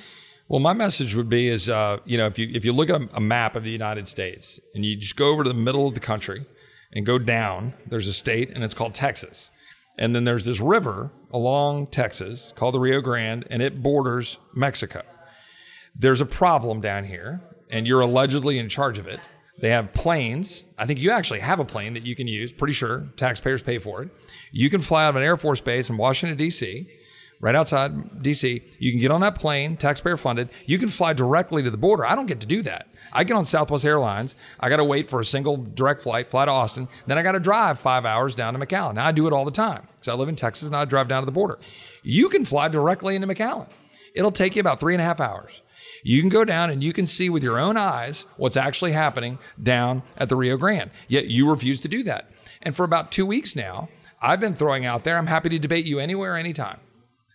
Well, 0.49 0.61
my 0.61 0.73
message 0.73 1.15
would 1.15 1.29
be 1.29 1.49
is, 1.49 1.69
uh, 1.69 1.99
you 2.05 2.19
know, 2.19 2.27
if 2.27 2.39
you 2.39 2.49
if 2.53 2.65
you 2.65 2.73
look 2.73 2.91
at 2.91 3.01
a, 3.01 3.09
a 3.15 3.21
map 3.21 3.55
of 3.57 3.63
the 3.63 3.71
United 3.71 4.09
States 4.09 4.59
and 4.75 4.85
you 4.85 4.97
just 4.97 5.17
go 5.17 5.31
over 5.33 5.45
to 5.45 5.49
the 5.49 5.55
middle 5.55 5.87
of 5.87 5.95
the 5.95 6.01
country 6.01 6.45
and 6.93 7.07
go 7.07 7.19
down, 7.19 7.75
there's 7.87 8.09
a 8.09 8.13
state 8.13 8.51
and 8.51 8.65
it's 8.65 8.75
called 8.75 8.95
Texas. 8.95 9.51
And 9.99 10.15
then 10.15 10.25
there's 10.25 10.47
this 10.47 10.61
river 10.61 11.13
along 11.33 11.89
Texas 11.89 12.53
called 12.57 12.75
the 12.75 12.81
Rio 12.81 13.01
Grande, 13.01 13.47
and 13.51 13.63
it 13.63 13.83
borders 13.83 14.39
Mexico. 14.55 15.03
There's 15.95 16.21
a 16.21 16.27
problem 16.27 16.81
down 16.81 17.05
here, 17.05 17.41
and 17.71 17.87
you're 17.87 18.01
allegedly 18.01 18.59
in 18.59 18.69
charge 18.69 18.99
of 18.99 19.07
it. 19.07 19.21
They 19.59 19.71
have 19.71 19.93
planes. 19.93 20.65
I 20.79 20.87
think 20.87 21.01
you 21.01 21.11
actually 21.11 21.41
have 21.41 21.61
a 21.61 21.65
plane 21.65 21.95
that 21.95 22.07
you 22.07 22.17
can 22.17 22.27
use. 22.27 22.51
Pretty 22.51 22.73
sure 22.73 23.09
taxpayers 23.17 23.63
pay 23.63 23.79
for 23.79 24.03
it. 24.03 24.09
You 24.53 24.71
can 24.71 24.81
fly 24.81 25.05
out 25.05 25.11
of 25.11 25.17
an 25.17 25.23
Air 25.23 25.37
Force 25.37 25.61
base 25.61 25.91
in 25.91 25.97
Washington, 25.99 26.37
D.C., 26.39 26.89
right 27.41 27.55
outside 27.55 28.23
D.C. 28.23 28.63
You 28.79 28.91
can 28.91 29.01
get 29.01 29.11
on 29.11 29.21
that 29.21 29.35
plane, 29.35 29.77
taxpayer 29.77 30.17
funded. 30.17 30.51
You 30.67 30.79
can 30.79 30.89
fly 30.89 31.13
directly 31.13 31.63
to 31.63 31.71
the 31.71 31.77
border. 31.77 32.07
I 32.07 32.15
don't 32.15 32.27
get 32.27 32.41
to 32.41 32.47
do 32.47 32.63
that. 32.63 32.89
I 33.13 33.25
get 33.25 33.35
on 33.35 33.45
Southwest 33.45 33.85
Airlines. 33.85 34.37
I 34.61 34.69
got 34.69 34.77
to 34.77 34.85
wait 34.85 35.11
for 35.11 35.21
a 35.21 35.25
single 35.25 35.57
direct 35.57 36.03
flight, 36.03 36.31
fly 36.31 36.47
to 36.47 36.51
Austin. 36.51 36.89
Then 37.07 37.19
I 37.19 37.23
got 37.23 37.33
to 37.33 37.41
drive 37.41 37.79
five 37.79 38.07
hours 38.07 38.35
down 38.35 38.55
to 38.55 38.65
McAllen. 38.65 38.95
Now 38.95 39.07
I 39.07 39.13
do 39.13 39.27
it 39.27 39.33
all 39.33 39.45
the 39.45 39.51
time 39.51 39.87
because 39.93 40.09
I 40.09 40.15
live 40.15 40.29
in 40.29 40.37
Texas 40.37 40.67
and 40.67 40.77
I 40.77 40.85
drive 40.85 41.09
down 41.09 41.23
to 41.23 41.27
the 41.27 41.33
border. 41.33 41.59
You 42.03 42.29
can 42.29 42.45
fly 42.45 42.69
directly 42.69 43.15
into 43.15 43.27
McAllen. 43.27 43.69
It'll 44.15 44.33
take 44.33 44.57
you 44.57 44.61
about 44.61 44.81
three 44.81 44.95
and 44.95 45.01
a 45.01 45.05
half 45.05 45.21
hours. 45.21 45.63
You 46.03 46.21
can 46.21 46.29
go 46.29 46.45
down 46.45 46.71
and 46.71 46.83
you 46.83 46.93
can 46.93 47.07
see 47.07 47.29
with 47.31 47.43
your 47.43 47.59
own 47.59 47.77
eyes 47.77 48.27
what's 48.37 48.57
actually 48.57 48.93
happening 48.93 49.39
down 49.63 50.03
at 50.17 50.29
the 50.29 50.37
Rio 50.37 50.57
Grande. 50.57 50.91
Yet 51.09 51.27
you 51.27 51.51
refuse 51.51 51.81
to 51.81 51.89
do 51.89 52.03
that. 52.05 52.31
And 52.63 52.77
for 52.77 52.85
about 52.85 53.13
two 53.13 53.27
weeks 53.27 53.57
now, 53.57 53.89
I've 54.23 54.41
been 54.41 54.55
throwing 54.55 54.85
out 54.85 55.05
there, 55.05 55.17
I'm 55.17 55.27
happy 55.27 55.49
to 55.49 55.59
debate 55.59 55.87
you 55.87 55.99
anywhere, 55.99 56.37
anytime. 56.37 56.79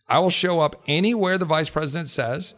I 0.07 0.19
will 0.19 0.29
show 0.29 0.59
up 0.59 0.81
anywhere 0.87 1.37
the 1.37 1.45
vice 1.45 1.69
president 1.69 2.09
says, 2.09 2.53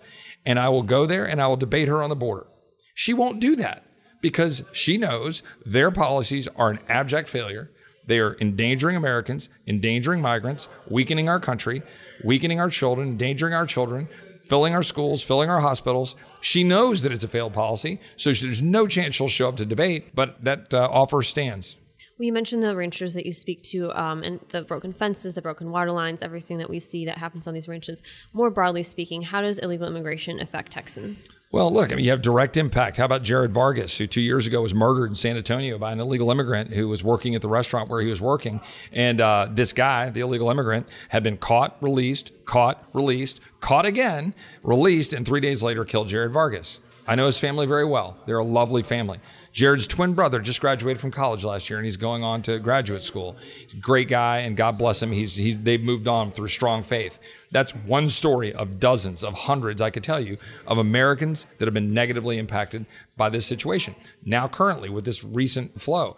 and 0.45 0.60
I 0.60 0.69
will 0.69 0.83
go 0.83 1.05
there 1.05 1.25
and 1.25 1.41
I 1.41 1.47
will 1.47 1.55
debate 1.55 1.88
her 1.88 2.03
on 2.03 2.10
the 2.10 2.15
border. 2.15 2.47
She 2.93 3.13
won't 3.13 3.39
do 3.39 3.55
that 3.57 3.83
because 4.21 4.63
she 4.71 4.97
knows 4.97 5.43
their 5.65 5.91
policies 5.91 6.47
are 6.55 6.69
an 6.69 6.79
abject 6.89 7.29
failure. 7.29 7.71
They 8.05 8.19
are 8.19 8.38
endangering 8.39 8.95
Americans, 8.95 9.49
endangering 9.67 10.21
migrants, 10.21 10.67
weakening 10.89 11.29
our 11.29 11.39
country, 11.39 11.83
weakening 12.23 12.60
our 12.60 12.69
children, 12.69 13.10
endangering 13.10 13.53
our 13.53 13.65
children, 13.65 14.07
filling 14.49 14.73
our 14.73 14.83
schools, 14.83 15.23
filling 15.23 15.49
our 15.49 15.62
hospitals. 15.62 16.15
She 16.41 16.63
knows 16.63 17.03
that 17.03 17.12
it's 17.12 17.23
a 17.23 17.27
failed 17.27 17.53
policy, 17.53 17.99
so 18.15 18.31
there's 18.31 18.62
no 18.62 18.88
chance 18.88 19.15
she'll 19.15 19.27
show 19.27 19.49
up 19.49 19.57
to 19.57 19.65
debate, 19.65 20.15
but 20.15 20.43
that 20.43 20.73
uh, 20.73 20.88
offer 20.91 21.21
stands. 21.21 21.77
Well, 22.17 22.25
you 22.25 22.34
mentioned 22.34 22.63
the 22.63 22.75
ranchers 22.75 23.13
that 23.13 23.27
you 23.27 23.32
speak 23.32 23.62
to 23.63 23.91
um, 23.91 24.23
and 24.23 24.39
the 24.49 24.63
broken 24.63 24.91
fences, 24.91 25.36
the 25.36 25.41
broken 25.41 25.69
water 25.69 25.91
lines, 25.91 26.23
everything 26.23 26.58
that 26.58 26.67
we 26.67 26.80
see 26.80 27.06
that 27.06 27.19
happens 27.19 27.45
on 27.45 27.53
these 27.53 27.67
ranches. 27.67 28.01
More 28.34 28.49
broadly 28.49 28.82
speaking, 28.82 29.21
how 29.21 29.43
does 29.43 29.60
illegal 29.60 29.88
immigration 29.88 30.39
affect 30.39 30.71
Texans? 30.71 31.30
Well, 31.51 31.71
look, 31.71 31.91
I 31.91 31.95
mean, 31.95 32.06
you 32.06 32.10
have 32.10 32.23
direct 32.23 32.58
impact. 32.58 32.97
How 32.97 33.06
about 33.06 33.21
Jared 33.21 33.53
Vargas, 33.53 33.99
who 33.99 34.08
two 34.08 34.21
years 34.21 34.47
ago 34.47 34.63
was 34.63 34.73
murdered 34.73 35.10
in 35.10 35.15
San 35.15 35.38
Antonio 35.38 35.77
by 35.77 35.91
an 35.91 35.99
illegal 35.99 36.32
immigrant 36.32 36.73
who 36.73 36.88
was 36.88 37.03
working 37.03 37.36
at 37.36 37.43
the 37.43 37.47
restaurant 37.47 37.88
where 37.88 38.01
he 38.01 38.10
was 38.10 38.19
working? 38.19 38.62
And 38.91 39.21
uh, 39.21 39.49
this 39.51 39.71
guy, 39.71 40.10
the 40.10 40.21
illegal 40.21 40.49
immigrant, 40.49 40.88
had 41.10 41.21
been 41.21 41.38
caught, 41.38 41.77
released, 41.82 42.32
caught, 42.45 42.84
released, 42.93 43.41
caught 43.60 43.86
again, 43.86 44.34
released, 44.63 45.13
and 45.13 45.23
three 45.23 45.39
days 45.39 45.62
later 45.62 45.86
killed 45.86 46.08
Jared 46.08 46.32
Vargas. 46.32 46.80
I 47.08 47.15
know 47.15 47.26
his 47.26 47.39
family 47.39 47.65
very 47.65 47.86
well. 47.86 48.17
They're 48.26 48.38
a 48.38 48.43
lovely 48.43 48.84
family. 48.84 49.20
Jared's 49.54 49.88
twin 49.88 50.13
brother 50.13 50.39
just 50.39 50.60
graduated 50.60 51.00
from 51.00 51.12
college 51.12 51.46
last 51.46 51.70
year, 51.70 51.80
and 51.80 51.86
he's 51.86 51.96
going 51.96 52.22
on 52.22 52.41
to 52.43 52.60
graduate 52.60 53.02
school. 53.02 53.38
Great 53.80 54.10
guy, 54.10 54.39
and 54.39 54.58
God 54.58 54.78
bless 54.78 55.02
him. 55.02 55.13
He's, 55.13 55.34
he's 55.36 55.58
they've 55.58 55.82
moved 55.82 56.10
on 56.10 56.32
through 56.32 56.50
strong 56.50 56.84
faith. 56.84 57.20
That's 57.52 57.74
one 57.74 58.10
story 58.10 58.54
of 58.54 58.80
dozens, 58.80 59.24
of 59.24 59.34
hundreds, 59.34 59.82
I 59.82 59.89
could 59.89 60.04
tell 60.04 60.20
you, 60.20 60.38
of 60.67 60.78
Americans 60.78 61.48
that 61.60 61.65
have 61.65 61.74
been 61.74 61.93
negatively 61.93 62.38
impacted 62.38 62.86
by 63.15 63.30
this 63.30 63.46
situation. 63.46 63.96
Now, 64.26 64.50
currently, 64.50 64.89
with 64.89 65.06
this 65.06 65.24
recent 65.24 65.82
flow, 65.82 66.17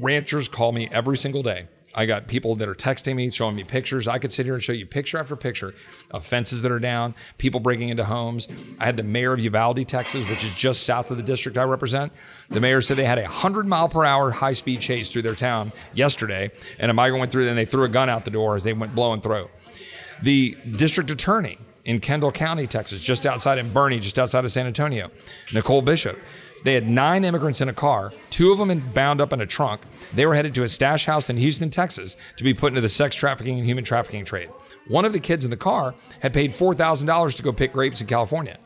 ranchers 0.00 0.48
call 0.48 0.72
me 0.72 0.88
every 0.90 1.16
single 1.16 1.44
day 1.44 1.68
I 1.94 2.06
got 2.06 2.28
people 2.28 2.54
that 2.56 2.68
are 2.68 2.74
texting 2.74 3.16
me, 3.16 3.30
showing 3.30 3.56
me 3.56 3.64
pictures. 3.64 4.06
I 4.06 4.18
could 4.18 4.32
sit 4.32 4.46
here 4.46 4.54
and 4.54 4.62
show 4.62 4.72
you 4.72 4.86
picture 4.86 5.18
after 5.18 5.34
picture 5.34 5.74
of 6.10 6.24
fences 6.24 6.62
that 6.62 6.70
are 6.70 6.78
down, 6.78 7.14
people 7.38 7.58
breaking 7.58 7.88
into 7.88 8.04
homes. 8.04 8.48
I 8.78 8.84
had 8.84 8.96
the 8.96 9.02
mayor 9.02 9.32
of 9.32 9.40
Uvalde, 9.40 9.86
Texas, 9.88 10.28
which 10.28 10.44
is 10.44 10.54
just 10.54 10.84
south 10.84 11.10
of 11.10 11.16
the 11.16 11.22
district 11.22 11.58
I 11.58 11.64
represent. 11.64 12.12
The 12.48 12.60
mayor 12.60 12.80
said 12.80 12.96
they 12.96 13.04
had 13.04 13.18
a 13.18 13.22
100 13.22 13.66
mile 13.66 13.88
per 13.88 14.04
hour 14.04 14.30
high 14.30 14.52
speed 14.52 14.80
chase 14.80 15.10
through 15.10 15.22
their 15.22 15.34
town 15.34 15.72
yesterday, 15.92 16.52
and 16.78 16.90
a 16.90 16.94
migrant 16.94 17.20
went 17.20 17.32
through 17.32 17.48
and 17.48 17.58
they 17.58 17.64
threw 17.64 17.82
a 17.82 17.88
gun 17.88 18.08
out 18.08 18.24
the 18.24 18.30
door 18.30 18.54
as 18.54 18.62
they 18.62 18.72
went 18.72 18.94
blowing 18.94 19.20
through. 19.20 19.48
The 20.22 20.56
district 20.76 21.10
attorney 21.10 21.58
in 21.84 21.98
Kendall 21.98 22.30
County, 22.30 22.66
Texas, 22.66 23.00
just 23.00 23.26
outside 23.26 23.58
in 23.58 23.70
Boerne, 23.70 24.00
just 24.00 24.18
outside 24.18 24.44
of 24.44 24.52
San 24.52 24.66
Antonio, 24.66 25.10
Nicole 25.52 25.82
Bishop, 25.82 26.18
they 26.64 26.74
had 26.74 26.88
nine 26.88 27.24
immigrants 27.24 27.60
in 27.60 27.68
a 27.68 27.74
car, 27.74 28.12
two 28.30 28.52
of 28.52 28.58
them 28.58 28.80
bound 28.94 29.20
up 29.20 29.32
in 29.32 29.40
a 29.40 29.46
trunk. 29.46 29.82
They 30.12 30.26
were 30.26 30.34
headed 30.34 30.54
to 30.54 30.62
a 30.62 30.68
stash 30.68 31.06
house 31.06 31.30
in 31.30 31.36
Houston, 31.36 31.70
Texas, 31.70 32.16
to 32.36 32.44
be 32.44 32.54
put 32.54 32.68
into 32.68 32.80
the 32.80 32.88
sex 32.88 33.16
trafficking 33.16 33.58
and 33.58 33.66
human 33.66 33.84
trafficking 33.84 34.24
trade. 34.24 34.50
One 34.88 35.04
of 35.04 35.12
the 35.12 35.20
kids 35.20 35.44
in 35.44 35.50
the 35.50 35.56
car 35.56 35.94
had 36.20 36.32
paid 36.32 36.54
$4,000 36.54 37.36
to 37.36 37.42
go 37.42 37.52
pick 37.52 37.72
grapes 37.72 38.00
in 38.00 38.06
California. 38.06 38.58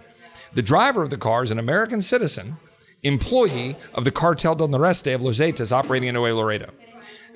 The 0.55 0.63
driver 0.63 1.03
of 1.03 1.11
the 1.11 1.19
car 1.19 1.43
is 1.43 1.51
an 1.51 1.59
American 1.59 2.01
citizen, 2.01 2.57
employee 3.03 3.77
of 3.93 4.05
the 4.05 4.11
Cartel 4.11 4.55
del 4.55 4.69
Noreste 4.69 5.15
of 5.15 5.23
Los 5.23 5.39
Zetas 5.39 5.73
operating 5.73 6.09
in 6.09 6.15
Nuevo 6.15 6.39
Laredo. 6.39 6.71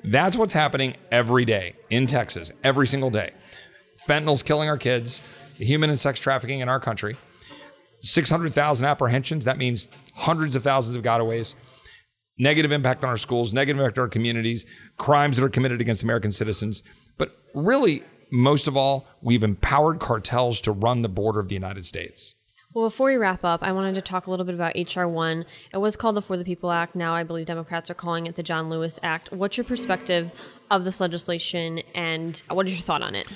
That's 0.03 0.37
what's 0.37 0.53
happening 0.53 0.95
every 1.11 1.45
day 1.45 1.75
in 1.89 2.07
Texas, 2.07 2.51
every 2.63 2.87
single 2.87 3.09
day. 3.09 3.31
Fentanyl's 4.07 4.43
killing 4.43 4.69
our 4.69 4.77
kids, 4.77 5.21
human 5.57 5.89
and 5.89 5.99
sex 5.99 6.19
trafficking 6.19 6.61
in 6.61 6.69
our 6.69 6.79
country. 6.79 7.15
600,000 8.01 8.85
apprehensions. 8.85 9.45
That 9.45 9.57
means 9.57 9.87
hundreds 10.15 10.55
of 10.55 10.63
thousands 10.63 10.95
of 10.95 11.03
gotaways. 11.03 11.55
Negative 12.37 12.71
impact 12.71 13.03
on 13.03 13.09
our 13.09 13.17
schools, 13.17 13.51
negative 13.51 13.79
impact 13.79 13.97
on 13.97 14.03
our 14.03 14.09
communities, 14.09 14.65
crimes 14.97 15.35
that 15.35 15.43
are 15.43 15.49
committed 15.49 15.81
against 15.81 16.03
American 16.03 16.31
citizens. 16.31 16.83
But 17.17 17.37
really, 17.53 18.03
most 18.31 18.67
of 18.67 18.77
all, 18.77 19.07
we've 19.21 19.43
empowered 19.43 19.99
cartels 19.99 20.61
to 20.61 20.71
run 20.71 21.01
the 21.01 21.09
border 21.09 21.39
of 21.39 21.49
the 21.49 21.55
United 21.55 21.85
States. 21.85 22.35
Well, 22.73 22.85
before 22.85 23.07
we 23.07 23.15
wrap 23.15 23.43
up, 23.43 23.63
I 23.63 23.71
wanted 23.71 23.95
to 23.95 24.01
talk 24.01 24.27
a 24.27 24.29
little 24.29 24.45
bit 24.45 24.53
about 24.53 24.73
H.R. 24.75 25.07
1. 25.07 25.43
It 25.73 25.77
was 25.77 25.95
called 25.95 26.15
the 26.15 26.21
For 26.21 26.37
the 26.37 26.45
People 26.45 26.71
Act. 26.71 26.95
Now 26.95 27.15
I 27.15 27.23
believe 27.23 27.47
Democrats 27.47 27.89
are 27.89 27.95
calling 27.95 28.27
it 28.27 28.35
the 28.35 28.43
John 28.43 28.69
Lewis 28.69 28.99
Act. 29.01 29.31
What's 29.31 29.57
your 29.57 29.63
perspective 29.63 30.31
of 30.69 30.85
this 30.85 30.99
legislation 30.99 31.81
and 31.95 32.41
what 32.47 32.67
is 32.67 32.73
your 32.73 32.83
thought 32.83 33.01
on 33.01 33.15
it? 33.15 33.27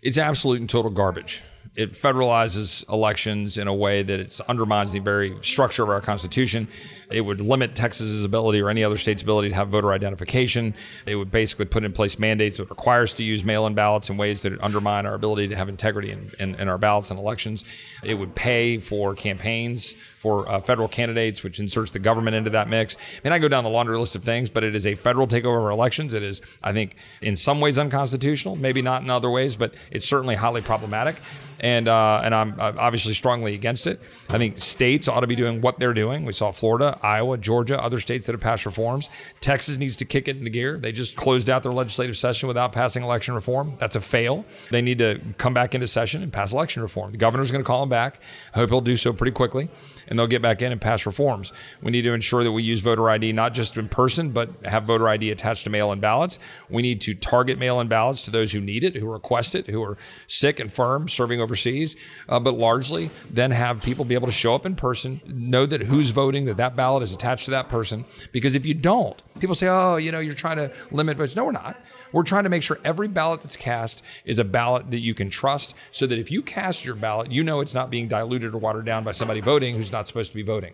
It's 0.00 0.16
absolute 0.16 0.60
and 0.60 0.68
total 0.68 0.90
garbage 0.90 1.42
it 1.80 1.94
federalizes 1.94 2.86
elections 2.90 3.56
in 3.56 3.66
a 3.66 3.72
way 3.72 4.02
that 4.02 4.20
it 4.20 4.38
undermines 4.48 4.92
the 4.92 4.98
very 4.98 5.34
structure 5.40 5.82
of 5.82 5.88
our 5.88 6.02
Constitution. 6.02 6.68
It 7.10 7.22
would 7.22 7.40
limit 7.40 7.74
Texas's 7.74 8.22
ability 8.22 8.60
or 8.60 8.68
any 8.68 8.84
other 8.84 8.98
state's 8.98 9.22
ability 9.22 9.48
to 9.48 9.54
have 9.54 9.68
voter 9.68 9.90
identification. 9.92 10.74
It 11.06 11.16
would 11.16 11.30
basically 11.30 11.64
put 11.64 11.82
in 11.82 11.92
place 11.94 12.18
mandates 12.18 12.58
that 12.58 12.68
require 12.68 13.04
us 13.04 13.14
to 13.14 13.24
use 13.24 13.44
mail-in 13.44 13.72
ballots 13.72 14.10
in 14.10 14.18
ways 14.18 14.42
that 14.42 14.60
undermine 14.62 15.06
our 15.06 15.14
ability 15.14 15.48
to 15.48 15.56
have 15.56 15.70
integrity 15.70 16.10
in, 16.10 16.30
in, 16.38 16.54
in 16.56 16.68
our 16.68 16.76
ballots 16.76 17.10
and 17.10 17.18
elections. 17.18 17.64
It 18.04 18.14
would 18.14 18.34
pay 18.34 18.76
for 18.76 19.14
campaigns 19.14 19.94
for 20.18 20.46
uh, 20.50 20.60
federal 20.60 20.86
candidates, 20.86 21.42
which 21.42 21.60
inserts 21.60 21.92
the 21.92 21.98
government 21.98 22.36
into 22.36 22.50
that 22.50 22.68
mix. 22.68 22.94
I 22.94 23.20
mean, 23.24 23.32
I 23.32 23.38
go 23.38 23.48
down 23.48 23.64
the 23.64 23.70
laundry 23.70 23.98
list 23.98 24.16
of 24.16 24.22
things, 24.22 24.50
but 24.50 24.62
it 24.62 24.74
is 24.74 24.86
a 24.86 24.94
federal 24.94 25.26
takeover 25.26 25.64
of 25.64 25.72
elections. 25.72 26.12
It 26.12 26.22
is, 26.22 26.42
I 26.62 26.74
think, 26.74 26.96
in 27.22 27.36
some 27.36 27.58
ways 27.58 27.78
unconstitutional, 27.78 28.54
maybe 28.54 28.82
not 28.82 29.02
in 29.02 29.08
other 29.08 29.30
ways, 29.30 29.56
but 29.56 29.72
it's 29.90 30.06
certainly 30.06 30.34
highly 30.34 30.60
problematic. 30.60 31.16
And 31.60 31.88
uh, 31.88 32.22
and 32.24 32.34
I'm 32.34 32.54
obviously 32.58 33.12
strongly 33.12 33.54
against 33.54 33.86
it. 33.86 34.00
I 34.28 34.38
think 34.38 34.58
states 34.58 35.08
ought 35.08 35.20
to 35.20 35.26
be 35.26 35.36
doing 35.36 35.60
what 35.60 35.78
they're 35.78 35.94
doing. 35.94 36.24
We 36.24 36.32
saw 36.32 36.52
Florida, 36.52 36.98
Iowa, 37.02 37.36
Georgia, 37.36 37.82
other 37.82 38.00
states 38.00 38.26
that 38.26 38.32
have 38.32 38.40
passed 38.40 38.64
reforms. 38.64 39.10
Texas 39.40 39.76
needs 39.76 39.96
to 39.96 40.04
kick 40.04 40.26
it 40.26 40.38
into 40.38 40.50
gear. 40.50 40.78
They 40.78 40.92
just 40.92 41.16
closed 41.16 41.50
out 41.50 41.62
their 41.62 41.72
legislative 41.72 42.16
session 42.16 42.48
without 42.48 42.72
passing 42.72 43.02
election 43.02 43.34
reform. 43.34 43.74
That's 43.78 43.96
a 43.96 44.00
fail. 44.00 44.44
They 44.70 44.80
need 44.80 44.98
to 44.98 45.20
come 45.36 45.52
back 45.52 45.74
into 45.74 45.86
session 45.86 46.22
and 46.22 46.32
pass 46.32 46.52
election 46.52 46.82
reform. 46.82 47.12
The 47.12 47.18
governor's 47.18 47.50
going 47.50 47.62
to 47.62 47.66
call 47.66 47.80
them 47.80 47.90
back. 47.90 48.20
I 48.54 48.58
hope 48.58 48.70
he'll 48.70 48.80
do 48.80 48.96
so 48.96 49.12
pretty 49.12 49.32
quickly 49.32 49.68
and 50.10 50.18
they'll 50.18 50.26
get 50.26 50.42
back 50.42 50.60
in 50.60 50.72
and 50.72 50.80
pass 50.80 51.06
reforms. 51.06 51.52
We 51.80 51.92
need 51.92 52.02
to 52.02 52.12
ensure 52.12 52.44
that 52.44 52.52
we 52.52 52.62
use 52.62 52.80
voter 52.80 53.08
ID 53.08 53.32
not 53.32 53.54
just 53.54 53.78
in 53.78 53.88
person, 53.88 54.30
but 54.30 54.50
have 54.66 54.84
voter 54.84 55.08
ID 55.08 55.30
attached 55.30 55.64
to 55.64 55.70
mail 55.70 55.92
in 55.92 56.00
ballots. 56.00 56.38
We 56.68 56.82
need 56.82 57.00
to 57.02 57.14
target 57.14 57.58
mail 57.58 57.80
in 57.80 57.88
ballots 57.88 58.22
to 58.24 58.30
those 58.30 58.52
who 58.52 58.60
need 58.60 58.84
it, 58.84 58.96
who 58.96 59.10
request 59.10 59.54
it, 59.54 59.68
who 59.68 59.82
are 59.82 59.96
sick 60.26 60.60
and 60.60 60.70
firm, 60.70 61.08
serving 61.08 61.40
overseas, 61.40 61.96
uh, 62.28 62.40
but 62.40 62.54
largely 62.54 63.10
then 63.30 63.52
have 63.52 63.80
people 63.80 64.04
be 64.04 64.14
able 64.14 64.26
to 64.26 64.32
show 64.32 64.54
up 64.54 64.66
in 64.66 64.74
person, 64.74 65.20
know 65.26 65.64
that 65.64 65.82
who's 65.82 66.10
voting, 66.10 66.44
that 66.46 66.56
that 66.56 66.76
ballot 66.76 67.02
is 67.02 67.14
attached 67.14 67.44
to 67.44 67.52
that 67.52 67.68
person. 67.68 68.04
Because 68.32 68.54
if 68.54 68.66
you 68.66 68.74
don't, 68.74 69.22
people 69.38 69.54
say, 69.54 69.68
oh, 69.68 69.96
you 69.96 70.10
know, 70.10 70.20
you're 70.20 70.34
trying 70.34 70.56
to 70.56 70.72
limit 70.90 71.16
votes. 71.16 71.36
No, 71.36 71.44
we're 71.44 71.52
not. 71.52 71.76
We're 72.12 72.24
trying 72.24 72.44
to 72.44 72.50
make 72.50 72.62
sure 72.62 72.78
every 72.84 73.08
ballot 73.08 73.42
that's 73.42 73.56
cast 73.56 74.02
is 74.24 74.38
a 74.38 74.44
ballot 74.44 74.90
that 74.90 74.98
you 74.98 75.14
can 75.14 75.30
trust 75.30 75.74
so 75.92 76.06
that 76.06 76.18
if 76.18 76.30
you 76.30 76.42
cast 76.42 76.84
your 76.84 76.96
ballot, 76.96 77.30
you 77.30 77.44
know 77.44 77.60
it's 77.60 77.74
not 77.74 77.90
being 77.90 78.08
diluted 78.08 78.54
or 78.54 78.58
watered 78.58 78.84
down 78.84 79.04
by 79.04 79.12
somebody 79.12 79.40
voting 79.40 79.76
who's 79.76 79.92
not 80.00 80.08
supposed 80.08 80.30
to 80.30 80.34
be 80.34 80.42
voting. 80.42 80.72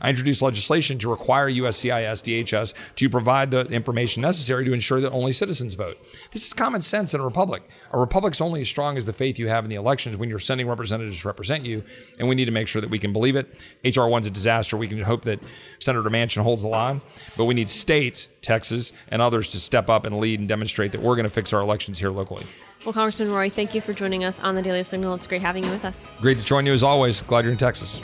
I 0.00 0.10
introduced 0.10 0.42
legislation 0.42 0.98
to 0.98 1.08
require 1.08 1.48
USCIS 1.48 2.44
DHS 2.44 2.74
to 2.96 3.08
provide 3.08 3.52
the 3.52 3.60
information 3.66 4.20
necessary 4.20 4.64
to 4.64 4.72
ensure 4.72 5.00
that 5.00 5.12
only 5.12 5.30
citizens 5.30 5.74
vote. 5.74 5.96
This 6.32 6.44
is 6.44 6.52
common 6.52 6.80
sense 6.80 7.14
in 7.14 7.20
a 7.20 7.24
republic. 7.24 7.62
A 7.92 8.00
republic's 8.00 8.40
only 8.40 8.62
as 8.62 8.68
strong 8.68 8.96
as 8.96 9.06
the 9.06 9.12
faith 9.12 9.38
you 9.38 9.46
have 9.46 9.64
in 9.64 9.70
the 9.70 9.76
elections 9.76 10.16
when 10.16 10.28
you're 10.28 10.40
sending 10.40 10.66
representatives 10.66 11.20
to 11.20 11.28
represent 11.28 11.64
you, 11.64 11.84
and 12.18 12.28
we 12.28 12.34
need 12.34 12.46
to 12.46 12.50
make 12.50 12.66
sure 12.66 12.80
that 12.80 12.90
we 12.90 12.98
can 12.98 13.12
believe 13.12 13.36
it. 13.36 13.46
HR 13.84 14.10
1's 14.10 14.26
a 14.26 14.30
disaster. 14.30 14.76
We 14.76 14.88
can 14.88 15.00
hope 15.00 15.22
that 15.22 15.38
Senator 15.78 16.10
Manchin 16.10 16.42
holds 16.42 16.62
the 16.62 16.68
line, 16.68 17.00
but 17.36 17.44
we 17.44 17.54
need 17.54 17.70
states, 17.70 18.28
Texas, 18.42 18.92
and 19.08 19.22
others 19.22 19.50
to 19.50 19.60
step 19.60 19.88
up 19.88 20.04
and 20.04 20.18
lead 20.18 20.40
and 20.40 20.48
demonstrate 20.48 20.90
that 20.90 21.00
we're 21.00 21.14
going 21.14 21.28
to 21.28 21.32
fix 21.32 21.52
our 21.52 21.60
elections 21.60 22.00
here 22.00 22.10
locally. 22.10 22.44
Well, 22.84 22.92
Congressman 22.92 23.30
Roy, 23.30 23.48
thank 23.48 23.74
you 23.74 23.80
for 23.80 23.92
joining 23.92 24.24
us 24.24 24.40
on 24.40 24.56
the 24.56 24.62
Daily 24.62 24.82
Signal. 24.82 25.14
It's 25.14 25.28
great 25.28 25.40
having 25.40 25.62
you 25.62 25.70
with 25.70 25.84
us. 25.84 26.10
Great 26.20 26.38
to 26.38 26.44
join 26.44 26.66
you 26.66 26.72
as 26.72 26.82
always. 26.82 27.22
Glad 27.22 27.44
you're 27.44 27.52
in 27.52 27.58
Texas. 27.58 28.00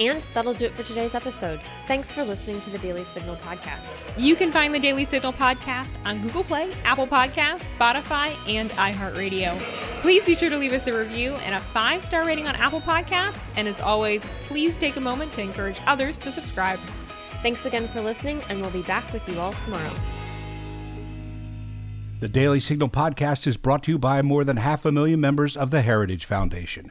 And 0.00 0.22
that'll 0.34 0.54
do 0.54 0.66
it 0.66 0.72
for 0.72 0.82
today's 0.82 1.14
episode. 1.14 1.60
Thanks 1.86 2.12
for 2.12 2.24
listening 2.24 2.60
to 2.62 2.70
the 2.70 2.78
Daily 2.78 3.04
Signal 3.04 3.36
podcast. 3.36 4.00
You 4.16 4.34
can 4.34 4.50
find 4.50 4.74
the 4.74 4.80
Daily 4.80 5.04
Signal 5.04 5.32
podcast 5.32 5.94
on 6.04 6.20
Google 6.20 6.44
Play, 6.44 6.72
Apple 6.84 7.06
Podcasts, 7.06 7.72
Spotify, 7.72 8.36
and 8.48 8.70
iHeartRadio. 8.70 9.56
Please 10.00 10.24
be 10.24 10.34
sure 10.34 10.50
to 10.50 10.58
leave 10.58 10.72
us 10.72 10.86
a 10.86 10.98
review 10.98 11.34
and 11.34 11.54
a 11.54 11.60
five 11.60 12.04
star 12.04 12.26
rating 12.26 12.48
on 12.48 12.56
Apple 12.56 12.80
Podcasts. 12.80 13.48
And 13.56 13.68
as 13.68 13.80
always, 13.80 14.24
please 14.48 14.76
take 14.78 14.96
a 14.96 15.00
moment 15.00 15.32
to 15.34 15.42
encourage 15.42 15.80
others 15.86 16.18
to 16.18 16.32
subscribe. 16.32 16.78
Thanks 17.42 17.64
again 17.64 17.86
for 17.88 18.00
listening, 18.00 18.42
and 18.48 18.60
we'll 18.60 18.70
be 18.70 18.82
back 18.82 19.12
with 19.12 19.28
you 19.28 19.38
all 19.38 19.52
tomorrow. 19.52 19.92
The 22.20 22.28
Daily 22.28 22.58
Signal 22.58 22.88
podcast 22.88 23.46
is 23.46 23.58
brought 23.58 23.82
to 23.82 23.92
you 23.92 23.98
by 23.98 24.22
more 24.22 24.44
than 24.44 24.56
half 24.56 24.86
a 24.86 24.92
million 24.92 25.20
members 25.20 25.56
of 25.56 25.70
the 25.70 25.82
Heritage 25.82 26.24
Foundation. 26.24 26.90